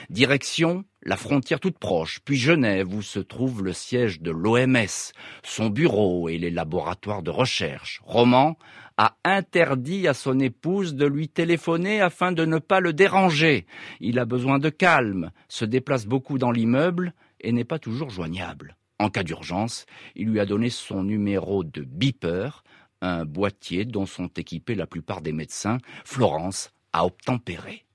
Direction 0.09 0.85
la 1.05 1.17
frontière 1.17 1.59
toute 1.59 1.77
proche, 1.77 2.19
puis 2.23 2.37
Genève 2.37 2.93
où 2.93 3.01
se 3.01 3.19
trouve 3.19 3.63
le 3.63 3.73
siège 3.73 4.21
de 4.21 4.31
l'OMS, 4.31 5.11
son 5.43 5.69
bureau 5.69 6.29
et 6.29 6.37
les 6.37 6.49
laboratoires 6.49 7.23
de 7.23 7.29
recherche. 7.29 8.01
Roman 8.05 8.57
a 8.97 9.15
interdit 9.23 10.07
à 10.07 10.13
son 10.13 10.39
épouse 10.39 10.95
de 10.95 11.05
lui 11.05 11.29
téléphoner 11.29 12.01
afin 12.01 12.31
de 12.31 12.45
ne 12.45 12.59
pas 12.59 12.79
le 12.79 12.93
déranger. 12.93 13.65
Il 13.99 14.19
a 14.19 14.25
besoin 14.25 14.59
de 14.59 14.69
calme, 14.69 15.31
se 15.47 15.65
déplace 15.65 16.05
beaucoup 16.05 16.37
dans 16.37 16.51
l'immeuble 16.51 17.13
et 17.41 17.51
n'est 17.51 17.63
pas 17.63 17.79
toujours 17.79 18.09
joignable. 18.09 18.75
En 18.99 19.09
cas 19.09 19.23
d'urgence, 19.23 19.85
il 20.15 20.29
lui 20.29 20.39
a 20.39 20.45
donné 20.45 20.69
son 20.69 21.03
numéro 21.03 21.63
de 21.63 21.81
beeper, 21.81 22.63
un 23.01 23.25
boîtier 23.25 23.85
dont 23.85 24.05
sont 24.05 24.27
équipés 24.27 24.75
la 24.75 24.87
plupart 24.87 25.21
des 25.21 25.33
médecins. 25.33 25.79
Florence 26.05 26.71
a 26.93 27.05
obtempéré. 27.05 27.85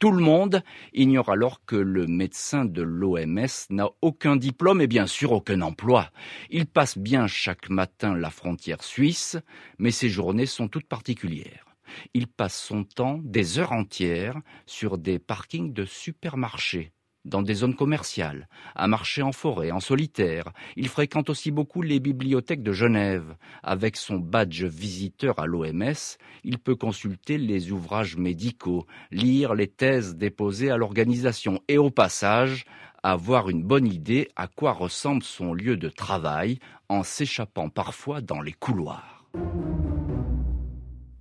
Tout 0.00 0.12
le 0.12 0.22
monde 0.22 0.62
ignore 0.94 1.28
alors 1.28 1.62
que 1.66 1.76
le 1.76 2.06
médecin 2.06 2.64
de 2.64 2.80
l'OMS 2.80 3.66
n'a 3.68 3.90
aucun 4.00 4.36
diplôme 4.36 4.80
et 4.80 4.86
bien 4.86 5.06
sûr 5.06 5.32
aucun 5.32 5.60
emploi. 5.60 6.10
Il 6.48 6.64
passe 6.64 6.96
bien 6.96 7.26
chaque 7.26 7.68
matin 7.68 8.14
la 8.14 8.30
frontière 8.30 8.82
suisse, 8.82 9.36
mais 9.78 9.90
ses 9.90 10.08
journées 10.08 10.46
sont 10.46 10.68
toutes 10.68 10.88
particulières. 10.88 11.66
Il 12.14 12.28
passe 12.28 12.58
son 12.58 12.84
temps, 12.84 13.20
des 13.22 13.58
heures 13.58 13.72
entières, 13.72 14.40
sur 14.64 14.96
des 14.96 15.18
parkings 15.18 15.74
de 15.74 15.84
supermarchés 15.84 16.92
dans 17.24 17.42
des 17.42 17.54
zones 17.54 17.74
commerciales, 17.74 18.48
à 18.74 18.86
marcher 18.86 19.22
en 19.22 19.32
forêt, 19.32 19.70
en 19.70 19.80
solitaire. 19.80 20.52
Il 20.76 20.88
fréquente 20.88 21.30
aussi 21.30 21.50
beaucoup 21.50 21.82
les 21.82 22.00
bibliothèques 22.00 22.62
de 22.62 22.72
Genève. 22.72 23.36
Avec 23.62 23.96
son 23.96 24.18
badge 24.18 24.64
visiteur 24.64 25.38
à 25.38 25.46
l'OMS, 25.46 26.18
il 26.44 26.58
peut 26.58 26.76
consulter 26.76 27.38
les 27.38 27.72
ouvrages 27.72 28.16
médicaux, 28.16 28.86
lire 29.10 29.54
les 29.54 29.68
thèses 29.68 30.16
déposées 30.16 30.70
à 30.70 30.76
l'organisation 30.76 31.60
et 31.68 31.78
au 31.78 31.90
passage, 31.90 32.64
avoir 33.02 33.48
une 33.48 33.62
bonne 33.62 33.86
idée 33.86 34.28
à 34.36 34.46
quoi 34.46 34.72
ressemble 34.72 35.22
son 35.22 35.54
lieu 35.54 35.76
de 35.76 35.88
travail 35.88 36.58
en 36.88 37.02
s'échappant 37.02 37.68
parfois 37.68 38.20
dans 38.20 38.40
les 38.40 38.52
couloirs. 38.52 39.24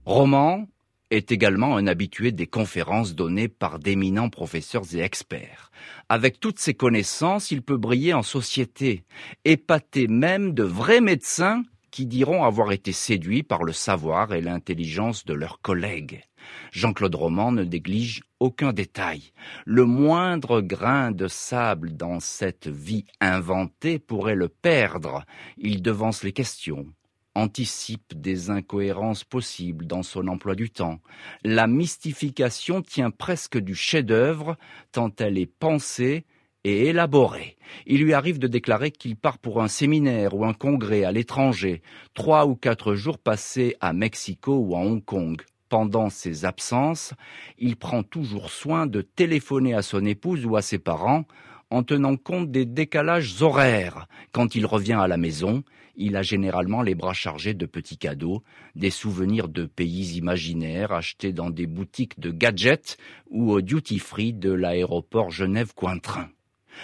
Roman, 0.06 0.66
est 1.12 1.32
également 1.32 1.78
un 1.78 1.88
habitué 1.88 2.32
des 2.32 2.48
conférences 2.48 3.16
données 3.16 3.48
par 3.48 3.80
d'éminents 3.80 4.30
professeurs 4.30 4.86
et 4.94 5.00
experts. 5.00 5.72
Avec 6.08 6.40
toutes 6.40 6.60
ses 6.60 6.74
connaissances, 6.74 7.52
il 7.52 7.62
peut 7.62 7.78
briller 7.78 8.14
en 8.14 8.24
société, 8.24 9.04
épater 9.46 10.08
même 10.08 10.54
de 10.54 10.64
vrais 10.64 11.02
médecins 11.02 11.64
qui 11.92 12.06
diront 12.06 12.44
avoir 12.44 12.72
été 12.72 12.92
séduits 12.92 13.44
par 13.44 13.64
le 13.64 13.74
savoir 13.74 14.34
et 14.34 14.42
l'intelligence 14.42 15.26
de 15.26 15.34
leurs 15.34 15.62
collègues. 15.62 16.24
Jean-Claude 16.72 17.16
Roman 17.16 17.52
ne 17.52 17.64
néglige 17.64 18.22
aucun 18.40 18.74
détail. 18.74 19.34
Le 19.66 19.86
moindre 19.86 20.62
grain 20.62 21.12
de 21.12 21.28
sable 21.28 21.96
dans 21.96 22.20
cette 22.20 22.68
vie 22.68 23.06
inventée 23.20 24.00
pourrait 24.00 24.36
le 24.36 24.48
perdre. 24.48 25.26
Il 25.58 25.82
devance 25.82 26.24
les 26.24 26.32
questions, 26.32 26.88
anticipe 27.36 28.20
des 28.20 28.50
incohérences 28.50 29.24
possibles 29.24 29.86
dans 29.86 30.04
son 30.04 30.28
emploi 30.28 30.56
du 30.56 30.70
temps. 30.70 31.00
La 31.44 31.68
mystification 31.68 32.82
tient 32.82 33.12
presque 33.12 33.58
du 33.58 33.76
chef-d'œuvre 33.76 34.58
tant 34.92 35.12
elle 35.20 35.38
est 35.38 35.52
pensée 35.60 36.26
et 36.64 36.88
élaborée. 36.88 37.58
Il 37.86 38.04
lui 38.04 38.14
arrive 38.14 38.40
de 38.40 38.48
déclarer 38.48 38.92
qu'il 38.92 39.16
part 39.16 39.38
pour 39.38 39.62
un 39.62 39.68
séminaire 39.68 40.36
ou 40.36 40.44
un 40.46 40.54
congrès 40.54 41.04
à 41.04 41.12
l'étranger, 41.12 41.82
trois 42.14 42.46
ou 42.46 42.56
quatre 42.56 42.96
jours 42.96 43.18
passés 43.18 43.76
à 43.80 43.94
Mexico 43.94 44.58
ou 44.58 44.76
à 44.76 44.80
Hong 44.80 45.04
Kong. 45.04 45.42
pendant 45.70 46.10
ses 46.10 46.46
absences, 46.46 47.14
il 47.60 47.78
prend 47.78 48.02
toujours 48.02 48.50
soin 48.50 48.88
de 48.88 49.02
téléphoner 49.02 49.76
à 49.76 49.84
son 49.84 50.04
épouse 50.04 50.44
ou 50.46 50.56
à 50.56 50.64
ses 50.64 50.80
parents 50.80 51.26
en 51.72 51.84
tenant 51.84 52.16
compte 52.18 52.52
des 52.52 52.66
décalages 52.66 53.42
horaires. 53.42 54.08
Quand 54.32 54.56
il 54.56 54.66
revient 54.66 54.98
à 55.00 55.08
la 55.08 55.18
maison, 55.18 55.64
il 55.96 56.16
a 56.16 56.22
généralement 56.22 56.82
les 56.82 56.96
bras 56.96 57.14
chargés 57.14 57.54
de 57.54 57.66
petits 57.66 57.98
cadeaux, 57.98 58.42
des 58.76 58.90
souvenirs 58.90 59.50
de 59.50 59.66
pays 59.66 60.18
imaginaires 60.18 60.92
achetés 60.92 61.34
dans 61.34 61.50
des 61.50 61.68
boutiques 61.68 62.20
de 62.20 62.32
gadgets 62.32 62.98
ou 63.30 63.52
au 63.52 63.62
duty-free 63.62 64.34
de 64.34 64.52
l'aéroport 64.52 65.30
Genève-Cointrin. 65.30 66.30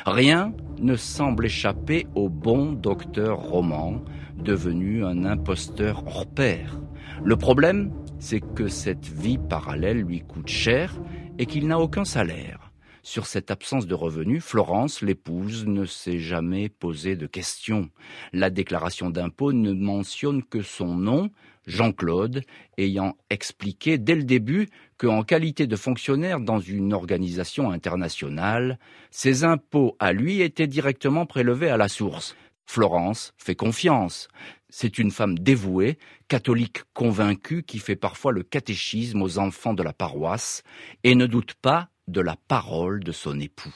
Rien 0.05 0.53
ne 0.79 0.95
semble 0.95 1.45
échapper 1.45 2.05
au 2.15 2.27
bon 2.27 2.73
docteur 2.73 3.37
Roman, 3.37 4.03
devenu 4.37 5.05
un 5.05 5.23
imposteur 5.23 6.03
hors 6.05 6.27
pair. 6.27 6.79
Le 7.23 7.37
problème, 7.37 7.93
c'est 8.19 8.41
que 8.41 8.67
cette 8.67 9.07
vie 9.07 9.37
parallèle 9.37 10.01
lui 10.01 10.19
coûte 10.19 10.49
cher 10.49 10.99
et 11.39 11.45
qu'il 11.45 11.67
n'a 11.67 11.79
aucun 11.79 12.03
salaire. 12.03 12.64
Sur 13.05 13.27
cette 13.27 13.51
absence 13.51 13.85
de 13.85 13.93
revenus, 13.93 14.43
Florence, 14.43 15.03
l'épouse, 15.03 15.67
ne 15.67 15.85
s'est 15.85 16.17
jamais 16.17 16.69
posé 16.69 17.15
de 17.15 17.27
questions. 17.27 17.91
La 18.33 18.49
déclaration 18.49 19.11
d'impôt 19.11 19.53
ne 19.53 19.73
mentionne 19.73 20.41
que 20.41 20.63
son 20.63 20.95
nom, 20.95 21.29
Jean-Claude, 21.67 22.41
ayant 22.79 23.15
expliqué 23.29 23.99
dès 23.99 24.15
le 24.15 24.23
début 24.23 24.69
qu'en 24.97 25.21
qualité 25.21 25.67
de 25.67 25.75
fonctionnaire 25.75 26.39
dans 26.39 26.59
une 26.59 26.93
organisation 26.93 27.69
internationale, 27.69 28.79
ses 29.11 29.43
impôts 29.43 29.95
à 29.99 30.11
lui 30.11 30.41
étaient 30.41 30.65
directement 30.65 31.27
prélevés 31.27 31.69
à 31.69 31.77
la 31.77 31.89
source. 31.89 32.35
Florence 32.65 33.35
fait 33.37 33.53
confiance. 33.53 34.29
C'est 34.69 34.97
une 34.97 35.11
femme 35.11 35.37
dévouée, 35.37 35.99
catholique 36.27 36.81
convaincue 36.95 37.61
qui 37.61 37.77
fait 37.77 37.95
parfois 37.95 38.31
le 38.31 38.41
catéchisme 38.41 39.21
aux 39.21 39.37
enfants 39.37 39.75
de 39.75 39.83
la 39.83 39.93
paroisse 39.93 40.63
et 41.03 41.13
ne 41.13 41.27
doute 41.27 41.53
pas 41.53 41.89
de 42.07 42.21
la 42.21 42.35
parole 42.47 43.03
de 43.03 43.11
son 43.11 43.39
époux. 43.39 43.73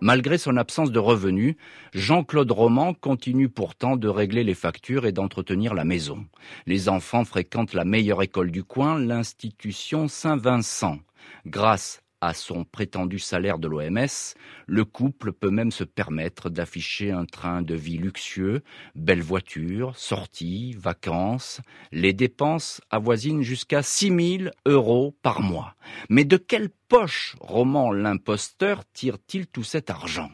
Malgré 0.00 0.38
son 0.38 0.56
absence 0.56 0.92
de 0.92 0.98
revenus, 1.00 1.56
Jean-Claude 1.92 2.50
Roman 2.52 2.94
continue 2.94 3.48
pourtant 3.48 3.96
de 3.96 4.08
régler 4.08 4.44
les 4.44 4.54
factures 4.54 5.06
et 5.06 5.12
d'entretenir 5.12 5.74
la 5.74 5.84
maison. 5.84 6.26
Les 6.66 6.88
enfants 6.88 7.24
fréquentent 7.24 7.74
la 7.74 7.84
meilleure 7.84 8.22
école 8.22 8.52
du 8.52 8.62
coin, 8.62 8.98
l'institution 8.98 10.06
Saint-Vincent. 10.06 10.98
Grâce 11.46 12.00
à 12.20 12.34
son 12.34 12.64
prétendu 12.64 13.18
salaire 13.18 13.58
de 13.58 13.68
l'OMS, 13.68 14.34
le 14.66 14.84
couple 14.84 15.32
peut 15.32 15.50
même 15.50 15.70
se 15.70 15.84
permettre 15.84 16.50
d'afficher 16.50 17.10
un 17.10 17.24
train 17.24 17.62
de 17.62 17.74
vie 17.74 17.98
luxueux, 17.98 18.62
belles 18.94 19.22
voitures, 19.22 19.96
sorties, 19.96 20.74
vacances. 20.78 21.60
Les 21.92 22.12
dépenses 22.12 22.80
avoisinent 22.90 23.42
jusqu'à 23.42 23.82
6 23.82 24.38
000 24.38 24.50
euros 24.66 25.16
par 25.22 25.40
mois. 25.40 25.74
Mais 26.08 26.24
de 26.24 26.36
quelle 26.36 26.70
poche 26.88 27.36
Roman 27.40 27.92
l'imposteur 27.92 28.84
tire-t-il 28.92 29.46
tout 29.46 29.64
cet 29.64 29.90
argent? 29.90 30.30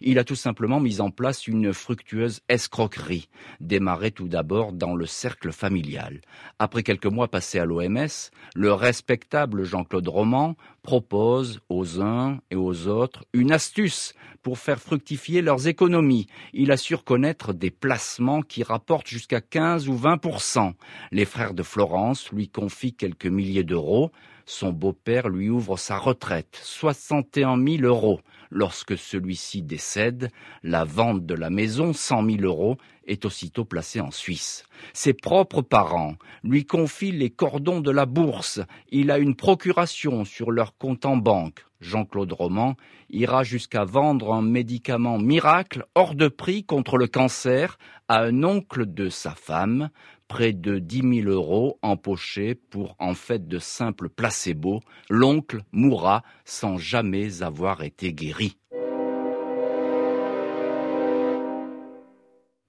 Il 0.00 0.18
a 0.18 0.24
tout 0.24 0.34
simplement 0.34 0.80
mis 0.80 1.00
en 1.00 1.10
place 1.10 1.46
une 1.46 1.72
fructueuse 1.72 2.40
escroquerie, 2.48 3.28
démarrée 3.60 4.10
tout 4.10 4.28
d'abord 4.28 4.72
dans 4.72 4.94
le 4.94 5.06
cercle 5.06 5.52
familial. 5.52 6.20
Après 6.58 6.82
quelques 6.82 7.06
mois 7.06 7.28
passés 7.28 7.58
à 7.58 7.64
l'OMS, 7.64 8.08
le 8.54 8.72
respectable 8.72 9.64
Jean-Claude 9.64 10.08
Roman 10.08 10.56
propose 10.82 11.60
aux 11.68 12.00
uns 12.00 12.38
et 12.50 12.56
aux 12.56 12.88
autres 12.88 13.24
une 13.32 13.52
astuce 13.52 14.14
pour 14.42 14.58
faire 14.58 14.80
fructifier 14.80 15.40
leurs 15.40 15.68
économies. 15.68 16.26
Il 16.52 16.72
assure 16.72 17.04
connaître 17.04 17.52
des 17.52 17.70
placements 17.70 18.42
qui 18.42 18.62
rapportent 18.62 19.06
jusqu'à 19.06 19.40
15 19.40 19.88
ou 19.88 19.96
20% 19.96 20.72
Les 21.12 21.24
frères 21.24 21.54
de 21.54 21.62
Florence 21.62 22.30
lui 22.32 22.48
confient 22.48 22.94
quelques 22.94 23.26
milliers 23.26 23.64
d'euros. 23.64 24.10
Son 24.44 24.72
beau-père 24.72 25.28
lui 25.28 25.48
ouvre 25.48 25.76
sa 25.76 25.98
retraite, 25.98 26.58
61 26.62 27.64
000 27.64 27.82
euros. 27.84 28.20
Lorsque 28.54 28.98
celui-ci 28.98 29.62
décède, 29.62 30.28
la 30.62 30.84
vente 30.84 31.24
de 31.24 31.32
la 31.32 31.48
maison, 31.48 31.94
100 31.94 32.26
000 32.26 32.42
euros, 32.42 32.76
est 33.06 33.24
aussitôt 33.24 33.64
placée 33.64 34.02
en 34.02 34.10
Suisse. 34.10 34.66
Ses 34.92 35.14
propres 35.14 35.62
parents 35.62 36.16
lui 36.44 36.66
confient 36.66 37.12
les 37.12 37.30
cordons 37.30 37.80
de 37.80 37.90
la 37.90 38.04
bourse. 38.04 38.60
Il 38.90 39.10
a 39.10 39.16
une 39.16 39.36
procuration 39.36 40.26
sur 40.26 40.50
leur 40.50 40.76
compte 40.76 41.06
en 41.06 41.16
banque. 41.16 41.64
Jean-Claude 41.80 42.32
Roman 42.34 42.76
ira 43.08 43.42
jusqu'à 43.42 43.84
vendre 43.84 44.34
un 44.34 44.42
médicament 44.42 45.18
miracle 45.18 45.86
hors 45.94 46.14
de 46.14 46.28
prix 46.28 46.62
contre 46.62 46.98
le 46.98 47.06
cancer 47.06 47.78
à 48.08 48.20
un 48.20 48.44
oncle 48.44 48.84
de 48.84 49.08
sa 49.08 49.30
femme, 49.30 49.88
près 50.32 50.54
de 50.54 50.78
10 50.78 51.24
000 51.24 51.28
euros 51.28 51.78
empochés 51.82 52.54
pour 52.54 52.96
en 52.98 53.12
fait 53.12 53.48
de 53.48 53.58
simples 53.58 54.08
placebos, 54.08 54.80
l'oncle 55.10 55.60
mourra 55.72 56.22
sans 56.46 56.78
jamais 56.78 57.42
avoir 57.42 57.82
été 57.82 58.14
guéri. 58.14 58.56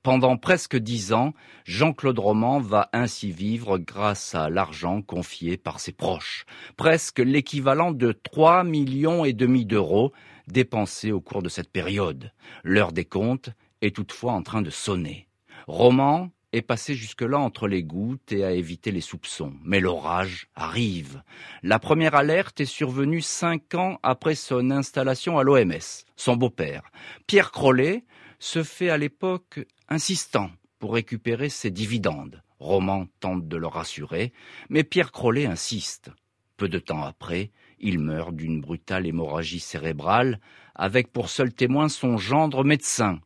Pendant 0.04 0.36
presque 0.36 0.76
dix 0.76 1.14
ans, 1.14 1.32
Jean-Claude 1.64 2.20
Roman 2.20 2.60
va 2.60 2.90
ainsi 2.92 3.32
vivre 3.32 3.78
grâce 3.78 4.36
à 4.36 4.50
l'argent 4.50 5.02
confié 5.02 5.56
par 5.56 5.80
ses 5.80 5.94
proches. 5.94 6.44
Presque 6.76 7.20
l'équivalent 7.20 7.94
de 7.94 8.12
3 8.12 8.66
millions 8.66 9.24
et 9.24 9.32
demi 9.32 9.66
d'euros 9.66 10.12
dépensés 10.50 11.14
au 11.14 11.22
cours 11.22 11.42
de 11.42 11.48
cette 11.48 11.72
période. 11.72 12.34
L'heure 12.66 12.92
des 12.92 13.06
comptes 13.06 13.52
est 13.82 13.96
toutefois 13.96 14.34
en 14.34 14.44
train 14.44 14.62
de 14.62 14.70
sonner. 14.70 15.30
Roman 15.66 16.30
est 16.54 16.62
passé 16.62 16.94
jusque-là 16.94 17.40
entre 17.40 17.68
les 17.68 17.84
gouttes 17.84 18.32
et 18.32 18.46
a 18.46 18.52
évité 18.52 18.92
les 18.92 19.02
soupçons. 19.02 19.54
Mais 19.64 19.80
l'orage 19.80 20.48
arrive. 20.56 21.22
La 21.64 21.80
première 21.80 22.16
alerte 22.16 22.62
est 22.62 22.66
survenue 22.66 23.22
cinq 23.22 23.76
ans 23.76 24.00
après 24.04 24.36
son 24.36 24.72
installation 24.72 25.38
à 25.38 25.44
l'OMS. 25.44 26.06
Son 26.16 26.38
beau-père, 26.38 26.84
Pierre 27.28 27.52
Crollet, 27.52 28.06
se 28.40 28.64
fait 28.64 28.90
à 28.90 28.98
l'époque 28.98 29.66
insistant 29.90 30.52
pour 30.80 30.94
récupérer 30.94 31.50
ses 31.50 31.72
dividendes. 31.72 32.42
Roman 32.60 33.08
tente 33.20 33.48
de 33.48 33.58
le 33.58 33.68
rassurer, 33.68 34.32
mais 34.70 34.84
Pierre 34.84 35.12
Crollet 35.12 35.46
insiste. 35.46 36.12
Peu 36.56 36.70
de 36.70 36.80
temps 36.80 37.04
après, 37.04 37.52
il 37.80 38.00
meurt 38.00 38.34
d'une 38.34 38.62
brutale 38.62 39.08
hémorragie 39.08 39.60
cérébrale, 39.60 40.40
avec 40.76 41.12
pour 41.12 41.30
seul 41.30 41.54
témoin 41.54 41.90
son 41.90 42.18
gendre 42.18 42.64
médecin, 42.64 43.20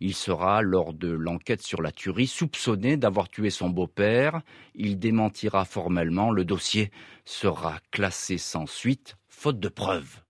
il 0.00 0.14
sera, 0.14 0.62
lors 0.62 0.92
de 0.92 1.10
l'enquête 1.10 1.62
sur 1.62 1.82
la 1.82 1.92
tuerie, 1.92 2.26
soupçonné 2.26 2.96
d'avoir 2.96 3.28
tué 3.28 3.50
son 3.50 3.68
beau-père. 3.68 4.40
Il 4.74 4.98
démentira 4.98 5.64
formellement. 5.64 6.30
Le 6.30 6.44
dossier 6.44 6.90
sera 7.24 7.78
classé 7.90 8.38
sans 8.38 8.66
suite, 8.66 9.16
faute 9.28 9.60
de 9.60 9.68
preuves. 9.68 10.20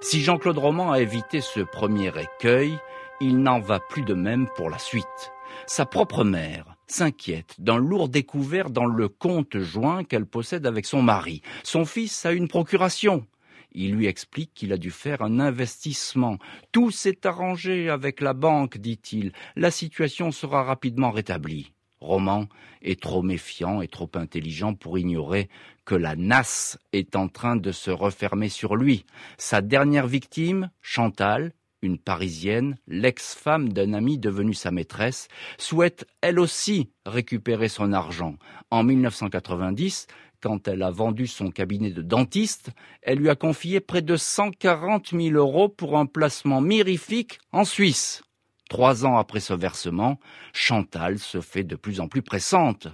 Si 0.00 0.22
Jean-Claude 0.22 0.58
Roman 0.58 0.92
a 0.92 1.00
évité 1.00 1.40
ce 1.40 1.60
premier 1.60 2.12
écueil, 2.18 2.78
il 3.20 3.42
n'en 3.42 3.58
va 3.58 3.80
plus 3.80 4.02
de 4.02 4.14
même 4.14 4.48
pour 4.56 4.70
la 4.70 4.78
suite. 4.78 5.32
Sa 5.66 5.84
propre 5.86 6.24
mère 6.24 6.77
s'inquiète 6.90 7.54
d'un 7.58 7.78
lourd 7.78 8.08
découvert 8.08 8.70
dans 8.70 8.86
le 8.86 9.08
compte 9.08 9.58
joint 9.58 10.04
qu'elle 10.04 10.26
possède 10.26 10.66
avec 10.66 10.86
son 10.86 11.02
mari. 11.02 11.42
Son 11.62 11.84
fils 11.84 12.26
a 12.26 12.32
une 12.32 12.48
procuration. 12.48 13.26
Il 13.72 13.94
lui 13.94 14.06
explique 14.06 14.54
qu'il 14.54 14.72
a 14.72 14.78
dû 14.78 14.90
faire 14.90 15.22
un 15.22 15.40
investissement. 15.40 16.38
Tout 16.72 16.90
s'est 16.90 17.26
arrangé 17.26 17.90
avec 17.90 18.20
la 18.20 18.32
banque, 18.32 18.78
dit-il. 18.78 19.32
La 19.56 19.70
situation 19.70 20.32
sera 20.32 20.62
rapidement 20.62 21.10
rétablie. 21.10 21.72
Roman 22.00 22.46
est 22.80 23.00
trop 23.00 23.22
méfiant 23.22 23.82
et 23.82 23.88
trop 23.88 24.10
intelligent 24.14 24.74
pour 24.74 24.98
ignorer 24.98 25.48
que 25.84 25.94
la 25.94 26.16
nasse 26.16 26.78
est 26.92 27.16
en 27.16 27.28
train 27.28 27.56
de 27.56 27.72
se 27.72 27.90
refermer 27.90 28.48
sur 28.48 28.76
lui. 28.76 29.04
Sa 29.36 29.60
dernière 29.62 30.06
victime, 30.06 30.70
Chantal, 30.80 31.52
une 31.82 31.98
Parisienne, 31.98 32.76
l'ex-femme 32.86 33.72
d'un 33.72 33.92
ami 33.92 34.18
devenu 34.18 34.54
sa 34.54 34.70
maîtresse, 34.70 35.28
souhaite 35.58 36.06
elle 36.20 36.38
aussi 36.38 36.90
récupérer 37.06 37.68
son 37.68 37.92
argent. 37.92 38.36
En 38.70 38.82
1990, 38.82 40.06
quand 40.40 40.68
elle 40.68 40.82
a 40.82 40.90
vendu 40.90 41.26
son 41.26 41.50
cabinet 41.50 41.90
de 41.90 42.02
dentiste, 42.02 42.70
elle 43.02 43.18
lui 43.18 43.28
a 43.28 43.34
confié 43.34 43.80
près 43.80 44.02
de 44.02 44.16
140 44.16 45.10
000 45.10 45.36
euros 45.36 45.68
pour 45.68 45.98
un 45.98 46.06
placement 46.06 46.60
mirifique 46.60 47.38
en 47.52 47.64
Suisse. 47.64 48.22
Trois 48.68 49.06
ans 49.06 49.16
après 49.16 49.40
ce 49.40 49.54
versement, 49.54 50.20
Chantal 50.52 51.18
se 51.18 51.40
fait 51.40 51.64
de 51.64 51.74
plus 51.74 52.00
en 52.00 52.08
plus 52.08 52.22
pressante. 52.22 52.88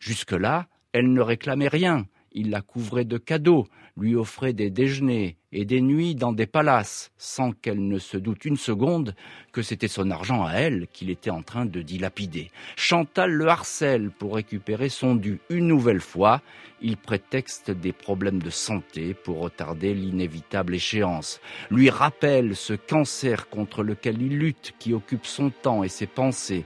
Jusque-là, 0.00 0.66
elle 0.92 1.12
ne 1.12 1.20
réclamait 1.20 1.68
rien. 1.68 2.06
Il 2.32 2.50
la 2.50 2.60
couvrait 2.60 3.04
de 3.04 3.18
cadeaux, 3.18 3.66
lui 3.96 4.14
offrait 4.14 4.52
des 4.52 4.70
déjeuners 4.70 5.36
et 5.50 5.64
des 5.64 5.80
nuits 5.80 6.14
dans 6.14 6.32
des 6.32 6.46
palaces, 6.46 7.10
sans 7.16 7.52
qu'elle 7.52 7.86
ne 7.86 7.98
se 7.98 8.16
doute 8.16 8.44
une 8.44 8.56
seconde 8.56 9.14
que 9.52 9.62
c'était 9.62 9.88
son 9.88 10.10
argent 10.10 10.44
à 10.44 10.52
elle 10.52 10.86
qu'il 10.92 11.10
était 11.10 11.30
en 11.30 11.42
train 11.42 11.66
de 11.66 11.82
dilapider. 11.82 12.50
Chantal 12.76 13.32
le 13.32 13.48
harcèle 13.48 14.10
pour 14.10 14.34
récupérer 14.34 14.88
son 14.88 15.14
dû. 15.14 15.40
Une 15.50 15.66
nouvelle 15.66 16.00
fois, 16.00 16.42
il 16.80 16.96
prétexte 16.96 17.70
des 17.70 17.92
problèmes 17.92 18.42
de 18.42 18.50
santé 18.50 19.14
pour 19.14 19.40
retarder 19.40 19.94
l'inévitable 19.94 20.74
échéance, 20.74 21.40
lui 21.70 21.90
rappelle 21.90 22.54
ce 22.54 22.74
cancer 22.74 23.48
contre 23.48 23.82
lequel 23.82 24.22
il 24.22 24.38
lutte 24.38 24.74
qui 24.78 24.92
occupe 24.92 25.26
son 25.26 25.50
temps 25.50 25.82
et 25.82 25.88
ses 25.88 26.06
pensées. 26.06 26.64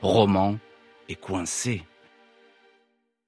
Roman 0.00 0.58
est 1.08 1.20
coincé. 1.20 1.82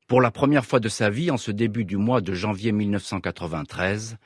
Pour 0.07 0.21
la 0.21 0.31
première 0.31 0.65
fois 0.65 0.79
de 0.79 0.89
sa 0.89 1.11
vie, 1.11 1.33
en 1.33 1.37
ce 1.37 1.51
début 1.51 1.85
du 1.85 1.97
mois 1.97 2.21
de 2.21 2.33
janvier 2.33 2.71
1993, 2.71 4.19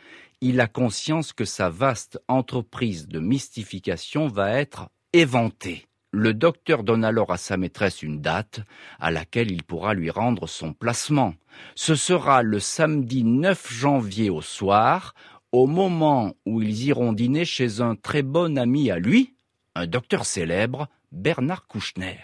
il 0.43 0.61
a 0.61 0.67
conscience 0.67 1.33
que 1.33 1.47
sa 1.47 1.71
vaste 1.71 2.21
entreprise 2.29 3.09
de 3.09 3.19
mystification 3.19 4.29
va 4.29 4.51
être 4.61 4.91
éventée. 5.15 5.87
Le 6.13 6.35
docteur 6.35 6.83
donne 6.85 7.03
alors 7.03 7.33
à 7.33 7.39
sa 7.39 7.57
maîtresse 7.57 8.03
une 8.03 8.21
date 8.21 8.61
à 8.99 9.11
laquelle 9.11 9.51
il 9.51 9.63
pourra 9.63 9.95
lui 9.95 10.11
rendre 10.11 10.47
son 10.47 10.75
placement. 10.75 11.35
Ce 11.75 11.95
sera 11.95 12.43
le 12.43 12.61
samedi 12.61 13.25
9 13.25 13.73
janvier 13.73 14.29
au 14.29 14.43
soir, 14.43 15.15
au 15.51 15.67
moment 15.67 16.35
où 16.45 16.61
ils 16.61 16.85
iront 16.89 17.15
dîner 17.15 17.47
chez 17.47 17.81
un 17.81 17.97
très 17.97 18.23
bon 18.23 18.59
ami 18.59 18.91
à 18.91 18.99
lui, 18.99 19.33
un 19.75 19.87
docteur 19.87 20.27
célèbre, 20.27 20.89
Bernard 21.11 21.67
Kouchner. 21.67 22.19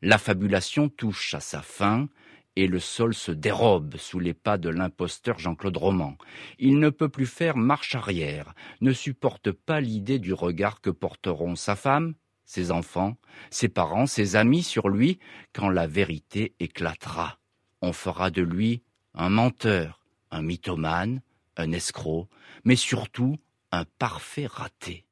La 0.00 0.16
fabulation 0.16 0.88
touche 0.88 1.34
à 1.34 1.40
sa 1.40 1.60
fin, 1.60 2.08
et 2.60 2.66
le 2.66 2.78
sol 2.78 3.14
se 3.14 3.32
dérobe 3.32 3.96
sous 3.96 4.18
les 4.18 4.34
pas 4.34 4.58
de 4.58 4.68
l'imposteur 4.68 5.38
Jean-Claude 5.38 5.78
Roman. 5.78 6.16
Il 6.58 6.78
ne 6.78 6.90
peut 6.90 7.08
plus 7.08 7.26
faire 7.26 7.56
marche 7.56 7.94
arrière, 7.94 8.54
ne 8.82 8.92
supporte 8.92 9.50
pas 9.50 9.80
l'idée 9.80 10.18
du 10.18 10.34
regard 10.34 10.82
que 10.82 10.90
porteront 10.90 11.56
sa 11.56 11.74
femme, 11.74 12.14
ses 12.44 12.70
enfants, 12.70 13.16
ses 13.50 13.68
parents, 13.68 14.06
ses 14.06 14.36
amis 14.36 14.62
sur 14.62 14.90
lui 14.90 15.18
quand 15.54 15.70
la 15.70 15.86
vérité 15.86 16.54
éclatera. 16.60 17.38
On 17.80 17.94
fera 17.94 18.30
de 18.30 18.42
lui 18.42 18.82
un 19.14 19.30
menteur, 19.30 20.04
un 20.30 20.42
mythomane, 20.42 21.22
un 21.56 21.72
escroc, 21.72 22.28
mais 22.64 22.76
surtout 22.76 23.36
un 23.72 23.84
parfait 23.98 24.46
raté. 24.46 25.06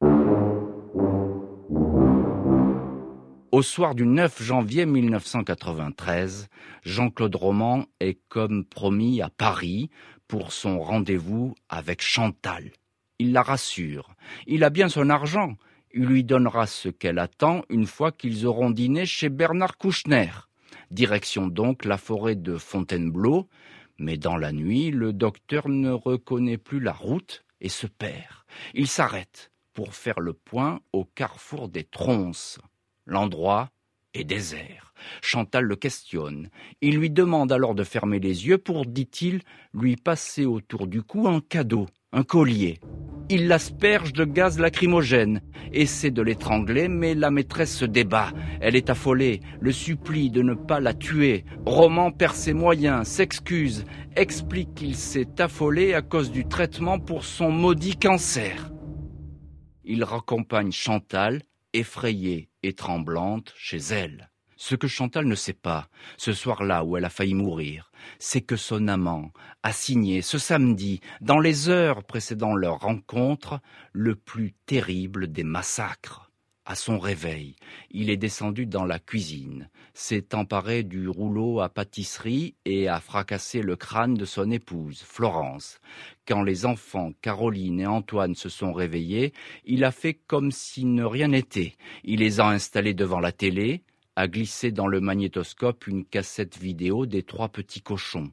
Au 3.58 3.62
soir 3.62 3.96
du 3.96 4.06
9 4.06 4.40
janvier 4.40 4.86
1993, 4.86 6.46
Jean-Claude 6.84 7.34
Roman 7.34 7.86
est 7.98 8.20
comme 8.28 8.64
promis 8.64 9.20
à 9.20 9.30
Paris 9.30 9.90
pour 10.28 10.52
son 10.52 10.78
rendez-vous 10.78 11.56
avec 11.68 12.00
Chantal. 12.00 12.70
Il 13.18 13.32
la 13.32 13.42
rassure. 13.42 14.14
Il 14.46 14.62
a 14.62 14.70
bien 14.70 14.88
son 14.88 15.10
argent. 15.10 15.56
Il 15.92 16.04
lui 16.04 16.22
donnera 16.22 16.68
ce 16.68 16.88
qu'elle 16.88 17.18
attend 17.18 17.64
une 17.68 17.86
fois 17.86 18.12
qu'ils 18.12 18.46
auront 18.46 18.70
dîné 18.70 19.06
chez 19.06 19.28
Bernard 19.28 19.76
Kouchner. 19.76 20.30
Direction 20.92 21.48
donc 21.48 21.84
la 21.84 21.98
forêt 21.98 22.36
de 22.36 22.58
Fontainebleau. 22.58 23.48
Mais 23.98 24.18
dans 24.18 24.36
la 24.36 24.52
nuit, 24.52 24.92
le 24.92 25.12
docteur 25.12 25.68
ne 25.68 25.90
reconnaît 25.90 26.58
plus 26.58 26.78
la 26.78 26.92
route 26.92 27.44
et 27.60 27.70
se 27.70 27.88
perd. 27.88 28.44
Il 28.74 28.86
s'arrête 28.86 29.50
pour 29.74 29.94
faire 29.94 30.20
le 30.20 30.32
point 30.32 30.78
au 30.92 31.04
carrefour 31.04 31.68
des 31.68 31.82
Tronces. 31.82 32.60
L'endroit 33.10 33.70
est 34.12 34.24
désert. 34.24 34.92
Chantal 35.22 35.64
le 35.64 35.76
questionne. 35.76 36.50
Il 36.82 36.98
lui 36.98 37.08
demande 37.08 37.50
alors 37.52 37.74
de 37.74 37.82
fermer 37.82 38.20
les 38.20 38.46
yeux 38.46 38.58
pour, 38.58 38.84
dit-il, 38.84 39.40
lui 39.72 39.96
passer 39.96 40.44
autour 40.44 40.86
du 40.86 41.00
cou 41.02 41.26
un 41.26 41.40
cadeau, 41.40 41.86
un 42.12 42.22
collier. 42.22 42.80
Il 43.30 43.48
l'asperge 43.48 44.12
de 44.12 44.26
gaz 44.26 44.58
lacrymogène, 44.58 45.40
essaie 45.72 46.10
de 46.10 46.20
l'étrangler, 46.20 46.88
mais 46.88 47.14
la 47.14 47.30
maîtresse 47.30 47.74
se 47.74 47.86
débat. 47.86 48.30
Elle 48.60 48.76
est 48.76 48.90
affolée, 48.90 49.40
le 49.58 49.72
supplie 49.72 50.30
de 50.30 50.42
ne 50.42 50.52
pas 50.52 50.78
la 50.78 50.92
tuer. 50.92 51.46
Roman 51.64 52.10
perd 52.10 52.34
ses 52.34 52.52
moyens, 52.52 53.08
s'excuse, 53.08 53.86
explique 54.16 54.74
qu'il 54.74 54.94
s'est 54.94 55.40
affolé 55.40 55.94
à 55.94 56.02
cause 56.02 56.30
du 56.30 56.46
traitement 56.46 56.98
pour 56.98 57.24
son 57.24 57.50
maudit 57.50 57.96
cancer. 57.96 58.70
Il 59.82 60.04
raccompagne 60.04 60.72
Chantal, 60.72 61.40
effrayée 61.72 62.50
et 62.62 62.74
tremblante, 62.74 63.52
chez 63.56 63.78
elle. 63.78 64.30
Ce 64.56 64.74
que 64.74 64.88
Chantal 64.88 65.26
ne 65.26 65.36
sait 65.36 65.52
pas, 65.52 65.88
ce 66.16 66.32
soir-là 66.32 66.82
où 66.84 66.96
elle 66.96 67.04
a 67.04 67.10
failli 67.10 67.34
mourir, 67.34 67.92
c'est 68.18 68.40
que 68.40 68.56
son 68.56 68.88
amant 68.88 69.32
a 69.62 69.72
signé 69.72 70.20
ce 70.20 70.36
samedi, 70.36 71.00
dans 71.20 71.38
les 71.38 71.68
heures 71.68 72.02
précédant 72.02 72.56
leur 72.56 72.80
rencontre, 72.80 73.60
le 73.92 74.16
plus 74.16 74.54
terrible 74.66 75.30
des 75.30 75.44
massacres. 75.44 76.27
À 76.70 76.74
son 76.74 76.98
réveil, 76.98 77.56
il 77.90 78.10
est 78.10 78.18
descendu 78.18 78.66
dans 78.66 78.84
la 78.84 78.98
cuisine, 78.98 79.70
s'est 79.94 80.34
emparé 80.34 80.82
du 80.82 81.08
rouleau 81.08 81.60
à 81.60 81.70
pâtisserie 81.70 82.56
et 82.66 82.88
a 82.88 83.00
fracassé 83.00 83.62
le 83.62 83.74
crâne 83.74 84.12
de 84.12 84.26
son 84.26 84.50
épouse, 84.50 85.00
Florence. 85.00 85.80
Quand 86.26 86.42
les 86.42 86.66
enfants, 86.66 87.12
Caroline 87.22 87.80
et 87.80 87.86
Antoine 87.86 88.34
se 88.34 88.50
sont 88.50 88.74
réveillés, 88.74 89.32
il 89.64 89.82
a 89.82 89.90
fait 89.90 90.12
comme 90.12 90.50
si 90.50 90.84
ne 90.84 91.04
rien 91.04 91.28
n'était. 91.28 91.74
Il 92.04 92.18
les 92.18 92.38
a 92.38 92.48
installés 92.48 92.92
devant 92.92 93.20
la 93.20 93.32
télé, 93.32 93.82
a 94.14 94.28
glissé 94.28 94.70
dans 94.70 94.88
le 94.88 95.00
magnétoscope 95.00 95.86
une 95.86 96.04
cassette 96.04 96.58
vidéo 96.58 97.06
des 97.06 97.22
trois 97.22 97.48
petits 97.48 97.80
cochons. 97.80 98.30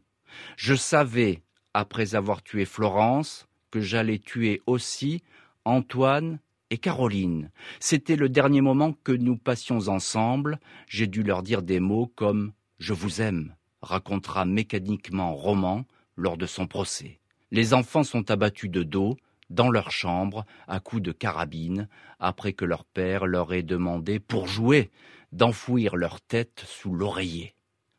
Je 0.58 0.76
savais, 0.76 1.42
après 1.74 2.16
avoir 2.16 2.44
tué 2.44 2.66
Florence, 2.66 3.48
que 3.72 3.80
j'allais 3.80 4.20
tuer 4.20 4.62
aussi 4.66 5.24
Antoine 5.64 6.40
et 6.70 6.78
Caroline. 6.78 7.52
C'était 7.80 8.16
le 8.16 8.30
dernier 8.30 8.62
moment 8.62 8.94
que 9.04 9.12
nous 9.12 9.38
passions 9.38 9.88
ensemble. 9.88 10.60
J'ai 10.88 11.08
dû 11.08 11.24
leur 11.24 11.44
dire 11.44 11.62
des 11.62 11.80
mots 11.80 12.12
comme 12.16 12.54
Je 12.80 12.94
vous 12.94 13.22
aime, 13.22 13.56
racontera 13.82 14.46
mécaniquement 14.46 15.34
Roman 15.34 15.86
lors 16.16 16.38
de 16.38 16.46
son 16.46 16.68
procès. 16.68 17.20
Les 17.52 17.74
enfants 17.74 18.04
sont 18.04 18.32
abattus 18.32 18.70
de 18.70 18.84
dos, 18.84 19.18
dans 19.50 19.70
leur 19.70 19.92
chambre, 19.92 20.46
à 20.68 20.80
coups 20.80 21.02
de 21.02 21.12
carabine, 21.12 21.88
après 22.20 22.54
que 22.54 22.66
leur 22.66 22.86
père 22.86 23.26
leur 23.26 23.54
ait 23.54 23.64
demandé, 23.64 24.20
pour 24.20 24.48
jouer, 24.48 24.92
d'enfouir 25.32 25.96
leur 25.96 26.22
tête 26.22 26.64
sous 26.66 26.94
l'oreiller. 26.94 27.55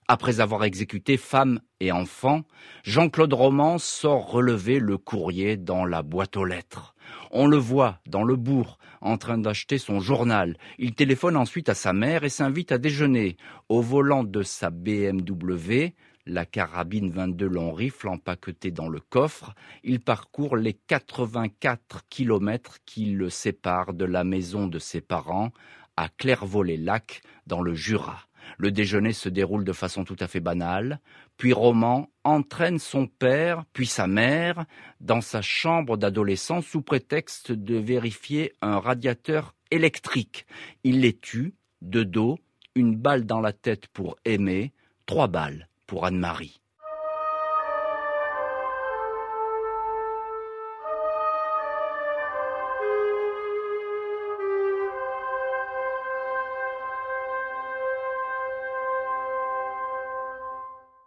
Après 0.09 0.39
avoir 0.39 0.63
exécuté 0.63 1.17
femme 1.17 1.61
et 1.81 1.91
enfant, 1.91 2.43
Jean-Claude 2.85 3.33
Roman 3.33 3.79
sort 3.79 4.31
relever 4.31 4.79
le 4.79 4.99
courrier 4.99 5.57
dans 5.57 5.85
la 5.85 6.03
boîte 6.03 6.37
aux 6.37 6.45
lettres. 6.45 6.95
On 7.33 7.49
le 7.49 7.57
voit 7.57 7.99
dans 8.07 8.23
le 8.23 8.37
bourg 8.37 8.79
en 9.01 9.19
train 9.19 9.37
d'acheter 9.37 9.79
son 9.79 9.99
journal. 9.99 10.57
Il 10.79 10.95
téléphone 10.95 11.37
ensuite 11.37 11.69
à 11.69 11.75
sa 11.75 11.93
mère 11.93 12.23
et 12.23 12.29
s'invite 12.29 12.71
à 12.71 12.79
déjeuner. 12.79 13.37
Au 13.69 13.81
volant 13.81 14.23
de 14.23 14.43
sa 14.45 14.71
BMW, 14.71 15.95
la 16.25 16.47
carabine 16.47 17.11
22 17.11 17.49
long 17.49 17.73
rifle 17.73 18.07
empaquetée 18.07 18.71
dans 18.71 18.89
le 18.89 19.01
coffre, 19.01 19.55
il 19.83 19.99
parcourt 19.99 20.57
les 20.57 20.75
84 20.75 22.03
kilomètres 22.09 22.79
qui 22.87 23.07
le 23.07 23.29
séparent 23.29 23.93
de 23.93 24.05
la 24.05 24.23
maison 24.23 24.69
de 24.69 24.79
ses 24.79 25.01
parents 25.01 25.51
à 25.97 26.09
Clairvaux-les-Lacs 26.09 27.23
dans 27.49 27.61
le 27.61 27.75
Jura. 27.75 28.26
Le 28.59 28.71
déjeuner 28.71 29.13
se 29.13 29.29
déroule 29.29 29.65
de 29.65 29.73
façon 29.73 30.05
tout 30.05 30.17
à 30.21 30.29
fait 30.29 30.41
banale, 30.41 31.01
puis 31.37 31.53
Roman 31.53 32.11
entraîne 32.25 32.79
son 32.79 33.07
père, 33.07 33.65
puis 33.73 33.87
sa 33.87 34.07
mère, 34.07 34.65
dans 35.01 35.21
sa 35.21 35.43
chambre 35.43 35.97
d'adolescent 35.97 36.63
sous 36.63 36.83
prétexte 36.83 37.53
de 37.53 37.77
vérifier 37.77 38.53
un 38.63 38.79
radiateur 38.79 39.55
électrique. 39.71 40.47
Il 40.85 41.01
les 41.01 41.17
tue, 41.17 41.55
de 41.83 42.03
dos, 42.03 42.39
une 42.75 42.97
balle 42.97 43.27
dans 43.27 43.41
la 43.41 43.53
tête 43.53 43.89
pour 43.89 44.17
aimer, 44.25 44.73
trois 45.07 45.29
balles 45.29 45.69
pour 45.87 46.05
Anne-Marie. 46.05 46.61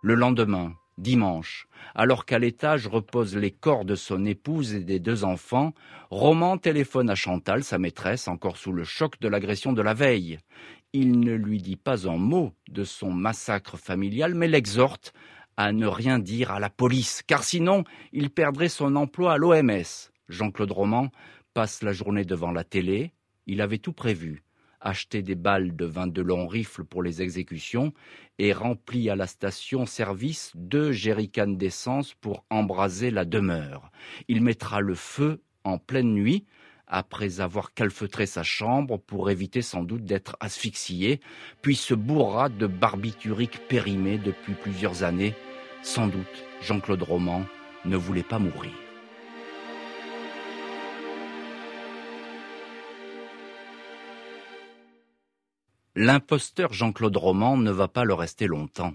Le 0.01 0.15
lendemain, 0.15 0.75
dimanche, 0.97 1.67
alors 1.93 2.25
qu'à 2.25 2.39
l'étage 2.39 2.88
reposent 2.88 3.35
les 3.35 3.51
corps 3.51 3.83
de 3.83 3.95
son 3.95 4.23
épouse 4.25 4.73
et 4.73 4.83
des 4.85 4.99
deux 4.99 5.25
enfants, 5.25 5.73
Roman 6.09 6.57
téléphone 6.57 7.09
à 7.09 7.15
Chantal, 7.15 7.65
sa 7.65 7.77
maîtresse, 7.77 8.29
encore 8.29 8.55
sous 8.55 8.71
le 8.71 8.85
choc 8.85 9.19
de 9.19 9.27
l'agression 9.27 9.73
de 9.73 9.81
la 9.81 9.93
veille. 9.93 10.39
Il 10.93 11.19
ne 11.19 11.33
lui 11.33 11.62
dit 11.62 11.75
pas 11.75 12.07
un 12.07 12.15
mot 12.15 12.53
de 12.69 12.85
son 12.85 13.12
massacre 13.12 13.77
familial, 13.77 14.35
mais 14.35 14.47
l'exhorte 14.47 15.13
à 15.57 15.73
ne 15.73 15.85
rien 15.85 16.17
dire 16.17 16.51
à 16.51 16.62
la 16.62 16.69
police, 16.69 17.21
car 17.27 17.43
sinon 17.43 17.83
il 18.13 18.29
perdrait 18.29 18.69
son 18.69 18.95
emploi 18.95 19.33
à 19.33 19.38
l'OMS. 19.38 19.83
Jean-Claude 20.29 20.71
Roman 20.71 21.12
passe 21.53 21.83
la 21.83 21.91
journée 21.91 22.23
devant 22.23 22.51
la 22.51 22.63
télé, 22.63 23.12
il 23.47 23.59
avait 23.59 23.79
tout 23.79 23.93
prévu 23.93 24.43
acheté 24.81 25.21
des 25.21 25.35
balles 25.35 25.75
de 25.75 25.85
22 25.85 26.21
longs 26.21 26.47
rifles 26.47 26.83
pour 26.83 27.03
les 27.03 27.21
exécutions 27.21 27.93
et 28.37 28.53
remplit 28.53 29.09
à 29.09 29.15
la 29.15 29.27
station-service 29.27 30.51
deux 30.55 30.91
jerrycans 30.91 31.57
d'essence 31.57 32.13
pour 32.13 32.45
embraser 32.49 33.11
la 33.11 33.25
demeure. 33.25 33.91
Il 34.27 34.41
mettra 34.41 34.81
le 34.81 34.95
feu 34.95 35.41
en 35.63 35.77
pleine 35.77 36.13
nuit, 36.13 36.45
après 36.87 37.39
avoir 37.39 37.73
calfeutré 37.73 38.25
sa 38.25 38.43
chambre 38.43 38.97
pour 38.97 39.29
éviter 39.29 39.61
sans 39.61 39.83
doute 39.83 40.05
d'être 40.05 40.35
asphyxié, 40.39 41.19
puis 41.61 41.75
se 41.75 41.93
bourra 41.93 42.49
de 42.49 42.65
barbituriques 42.65 43.67
périmés 43.67 44.17
depuis 44.17 44.53
plusieurs 44.53 45.03
années. 45.03 45.35
Sans 45.83 46.07
doute, 46.07 46.45
Jean-Claude 46.61 47.03
Roman 47.03 47.45
ne 47.85 47.95
voulait 47.95 48.23
pas 48.23 48.39
mourir. 48.39 48.88
L'imposteur 55.95 56.71
Jean-Claude 56.71 57.17
Roman 57.17 57.58
ne 57.58 57.71
va 57.71 57.88
pas 57.88 58.04
le 58.04 58.13
rester 58.13 58.45
longtemps. 58.45 58.93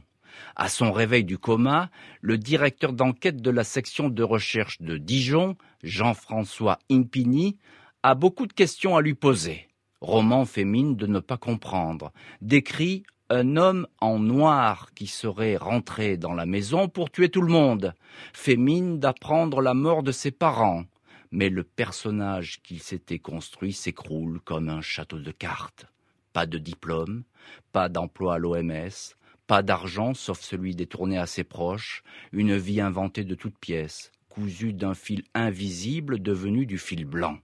À 0.55 0.69
son 0.69 0.93
réveil 0.93 1.25
du 1.25 1.39
coma, 1.39 1.91
le 2.21 2.39
directeur 2.39 2.93
d'enquête 2.93 3.43
de 3.43 3.51
la 3.51 3.65
section 3.65 4.09
de 4.09 4.23
recherche 4.23 4.81
de 4.81 4.97
Dijon, 4.97 5.57
Jean-François 5.83 6.79
Impini, 6.91 7.59
a 8.05 8.15
beaucoup 8.15 8.47
de 8.47 8.53
questions 8.53 8.97
à 8.97 9.03
lui 9.03 9.15
poser. 9.15 9.69
Roman 10.01 10.45
fait 10.45 10.65
mine 10.65 10.95
de 10.95 11.07
ne 11.07 11.19
pas 11.19 11.37
comprendre, 11.37 12.13
décrit 12.41 13.03
un 13.29 13.57
homme 13.57 13.89
en 14.01 14.21
noir 14.21 14.91
qui 14.95 15.09
serait 15.09 15.57
rentré 15.57 16.17
dans 16.17 16.35
la 16.35 16.47
maison 16.47 16.89
pour 16.89 17.11
tuer 17.11 17.29
tout 17.29 17.43
le 17.43 17.53
monde, 17.53 17.95
fait 18.33 18.57
mine 18.57 19.01
d'apprendre 19.01 19.61
la 19.61 19.75
mort 19.75 20.03
de 20.03 20.13
ses 20.13 20.31
parents, 20.31 20.85
mais 21.33 21.49
le 21.49 21.65
personnage 21.65 22.61
qu'il 22.63 22.81
s'était 22.81 23.19
construit 23.19 23.73
s'écroule 23.73 24.41
comme 24.45 24.69
un 24.69 24.83
château 24.83 25.19
de 25.19 25.33
cartes. 25.33 25.87
Pas 26.35 26.47
de 26.47 26.59
diplôme, 26.59 27.23
pas 27.71 27.89
d'emploi 27.89 28.35
à 28.35 28.39
l'OMS, 28.39 29.15
pas 29.47 29.63
d'argent 29.63 30.15
sauf 30.15 30.41
celui 30.41 30.75
détourné 30.75 31.17
à 31.17 31.27
ses 31.27 31.45
proches, 31.45 32.03
une 32.33 32.57
vie 32.57 32.81
inventée 32.81 33.23
de 33.23 33.37
toutes 33.37 33.57
pièces, 33.57 34.11
cousue 34.29 34.73
d'un 34.73 34.95
fil 34.95 35.23
invisible 35.35 36.21
devenu 36.21 36.67
du 36.67 36.77
fil 36.77 37.05
blanc. 37.05 37.39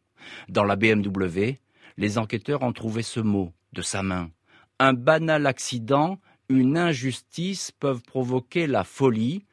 Dans 0.49 0.65
la 0.65 0.75
BMW, 0.75 1.61
les 1.99 2.19
enquêteurs 2.19 2.63
ont 2.63 2.73
trouvé 2.73 3.03
ce 3.03 3.21
mot 3.21 3.53
de 3.73 3.81
sa 3.81 4.03
main. 4.03 4.33
Un 4.81 4.93
banal 4.93 5.47
accident, 5.47 6.19
une 6.49 6.77
injustice 6.77 7.71
peuvent 7.71 8.03
provoquer 8.03 8.67
la 8.67 8.83
folie. 8.83 9.45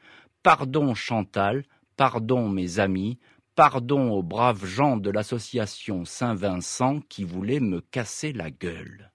Pardon 0.41 0.95
Chantal, 0.95 1.63
pardon 1.95 2.49
mes 2.49 2.79
amis, 2.79 3.19
pardon 3.53 4.09
aux 4.09 4.23
braves 4.23 4.65
gens 4.65 4.97
de 4.97 5.11
l'association 5.11 6.05
Saint-Vincent 6.05 7.01
qui 7.07 7.23
voulaient 7.23 7.59
me 7.59 7.81
casser 7.81 8.33
la 8.33 8.49
gueule. 8.49 9.11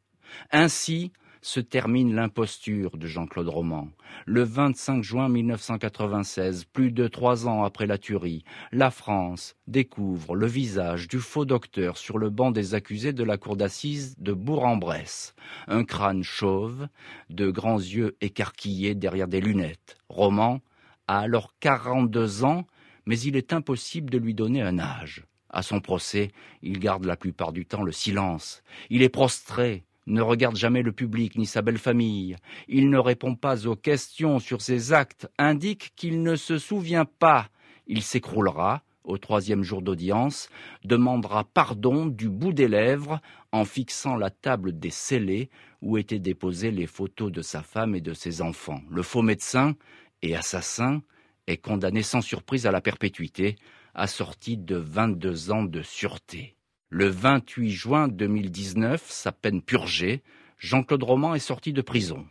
Ainsi 0.51 1.12
se 1.42 1.59
termine 1.59 2.14
l'imposture 2.14 2.97
de 2.97 3.07
Jean-Claude 3.09 3.49
Roman. 3.49 3.88
Le 4.27 4.45
25 4.45 5.03
juin 5.03 5.29
1996, 5.29 6.64
plus 6.64 6.92
de 6.92 7.09
trois 7.09 7.49
ans 7.49 7.64
après 7.64 7.87
la 7.87 7.99
tuerie, 7.99 8.45
la 8.71 8.92
France 8.92 9.57
découvre 9.66 10.37
le 10.37 10.47
visage 10.47 11.09
du 11.09 11.18
faux 11.18 11.45
docteur 11.45 11.99
sur 11.99 12.18
le 12.18 12.31
banc 12.31 12.53
des 12.53 12.75
accusés 12.75 13.12
de 13.12 13.25
la 13.25 13.38
cour 13.38 13.57
d'assises 13.57 14.14
de 14.18 14.33
Bourg-en-Bresse. 14.33 15.35
Un 15.66 15.85
crâne 15.85 16.23
chauve, 16.23 16.87
de 17.29 17.51
grands 17.51 17.81
yeux 17.81 18.16
écarquillés 18.21 18.95
derrière 18.95 19.29
des 19.29 19.40
lunettes. 19.40 19.97
Roman 20.09 20.61
a 21.09 21.18
alors 21.18 21.55
42 21.59 22.45
ans, 22.45 22.66
mais 23.05 23.18
il 23.18 23.37
est 23.37 23.53
impossible 23.53 24.11
de 24.11 24.18
lui 24.18 24.35
donner 24.35 24.62
un 24.62 24.79
âge. 24.79 25.25
À 25.51 25.62
son 25.62 25.81
procès, 25.81 26.31
il 26.62 26.79
garde 26.79 27.05
la 27.05 27.16
plupart 27.16 27.53
du 27.53 27.66
temps 27.66 27.83
le 27.83 27.92
silence. 27.92 28.62
Il 28.88 29.03
est 29.03 29.11
prostré, 29.11 29.85
ne 30.06 30.20
regarde 30.20 30.56
jamais 30.56 30.82
le 30.82 30.92
public 30.92 31.36
ni 31.36 31.46
sa 31.46 31.62
belle 31.62 31.78
famille. 31.78 32.36
Il 32.68 32.90
ne 32.90 32.98
répond 32.98 33.34
pas 33.34 33.66
aux 33.66 33.76
questions 33.76 34.38
sur 34.38 34.62
ses 34.62 34.92
actes, 34.92 35.28
indique 35.38 35.92
qu'il 35.96 36.22
ne 36.22 36.36
se 36.36 36.58
souvient 36.58 37.04
pas. 37.04 37.48
Il 37.86 38.02
s'écroulera 38.02 38.82
au 39.04 39.18
troisième 39.18 39.62
jour 39.62 39.82
d'audience, 39.82 40.48
demandera 40.84 41.44
pardon 41.44 42.06
du 42.06 42.28
bout 42.28 42.52
des 42.52 42.68
lèvres 42.68 43.20
en 43.50 43.64
fixant 43.64 44.16
la 44.16 44.30
table 44.30 44.78
des 44.78 44.90
scellés 44.90 45.50
où 45.80 45.98
étaient 45.98 46.20
déposées 46.20 46.70
les 46.70 46.86
photos 46.86 47.32
de 47.32 47.42
sa 47.42 47.62
femme 47.62 47.94
et 47.94 48.00
de 48.00 48.14
ses 48.14 48.42
enfants. 48.42 48.80
Le 48.88 49.02
faux 49.02 49.22
médecin 49.22 49.74
et 50.22 50.36
assassin 50.36 51.02
est 51.46 51.56
condamné 51.56 52.02
sans 52.02 52.20
surprise 52.20 52.66
à 52.66 52.70
la 52.70 52.80
perpétuité, 52.80 53.56
assorti 53.94 54.56
de 54.56 54.76
22 54.76 55.50
ans 55.50 55.64
de 55.64 55.82
sûreté. 55.82 56.56
Le 56.94 57.09
28 57.09 57.70
juin 57.70 58.07
2019, 58.07 59.02
sa 59.09 59.33
peine 59.33 59.62
purgée, 59.62 60.22
Jean-Claude 60.59 61.02
Roman 61.02 61.35
est 61.35 61.38
sorti 61.38 61.72
de 61.72 61.81
prison. 61.81 62.26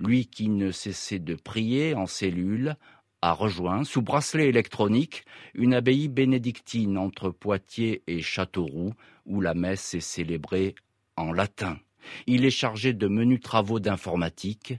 Lui 0.00 0.26
qui 0.26 0.50
ne 0.50 0.70
cessait 0.70 1.18
de 1.18 1.34
prier 1.34 1.94
en 1.94 2.04
cellule 2.04 2.76
a 3.22 3.32
rejoint, 3.32 3.84
sous 3.84 4.02
bracelet 4.02 4.48
électronique, 4.48 5.24
une 5.54 5.72
abbaye 5.72 6.08
bénédictine 6.08 6.98
entre 6.98 7.30
Poitiers 7.30 8.02
et 8.06 8.20
Châteauroux, 8.20 8.92
où 9.24 9.40
la 9.40 9.54
messe 9.54 9.94
est 9.94 10.00
célébrée 10.00 10.74
en 11.16 11.32
latin. 11.32 11.78
Il 12.26 12.44
est 12.44 12.50
chargé 12.50 12.92
de 12.92 13.08
menus 13.08 13.40
travaux 13.40 13.80
d'informatique. 13.80 14.74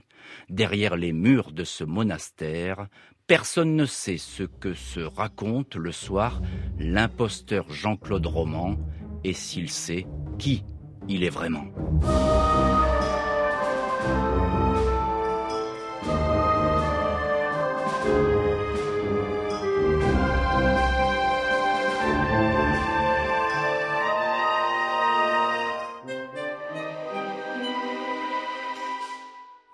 Derrière 0.48 0.96
les 0.96 1.12
murs 1.12 1.50
de 1.50 1.64
ce 1.64 1.82
monastère, 1.82 2.86
personne 3.26 3.74
ne 3.74 3.84
sait 3.84 4.18
ce 4.18 4.44
que 4.44 4.74
se 4.74 5.00
raconte 5.00 5.74
le 5.74 5.90
soir 5.90 6.40
l'imposteur 6.78 7.72
Jean-Claude 7.72 8.26
Roman, 8.26 8.78
et 9.24 9.32
s'il 9.32 9.70
sait 9.70 10.06
qui 10.38 10.64
il 11.08 11.24
est 11.24 11.30
vraiment. 11.30 11.64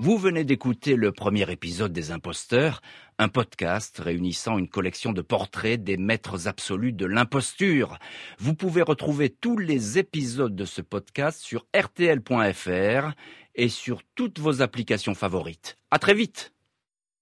Vous 0.03 0.17
venez 0.17 0.45
d'écouter 0.45 0.97
le 0.97 1.13
premier 1.13 1.53
épisode 1.53 1.93
des 1.93 2.11
Imposteurs, 2.11 2.81
un 3.19 3.29
podcast 3.29 3.99
réunissant 3.99 4.57
une 4.57 4.67
collection 4.67 5.13
de 5.13 5.21
portraits 5.21 5.85
des 5.85 5.99
maîtres 5.99 6.49
absolus 6.49 6.95
de 6.95 7.05
l'imposture. 7.05 7.99
Vous 8.39 8.55
pouvez 8.55 8.81
retrouver 8.81 9.29
tous 9.29 9.59
les 9.59 9.99
épisodes 9.99 10.57
de 10.57 10.65
ce 10.65 10.81
podcast 10.81 11.43
sur 11.43 11.67
rtl.fr 11.77 13.11
et 13.55 13.69
sur 13.69 14.01
toutes 14.15 14.39
vos 14.39 14.63
applications 14.63 15.15
favorites. 15.15 15.77
À 15.91 15.99
très 15.99 16.15
vite! 16.15 16.55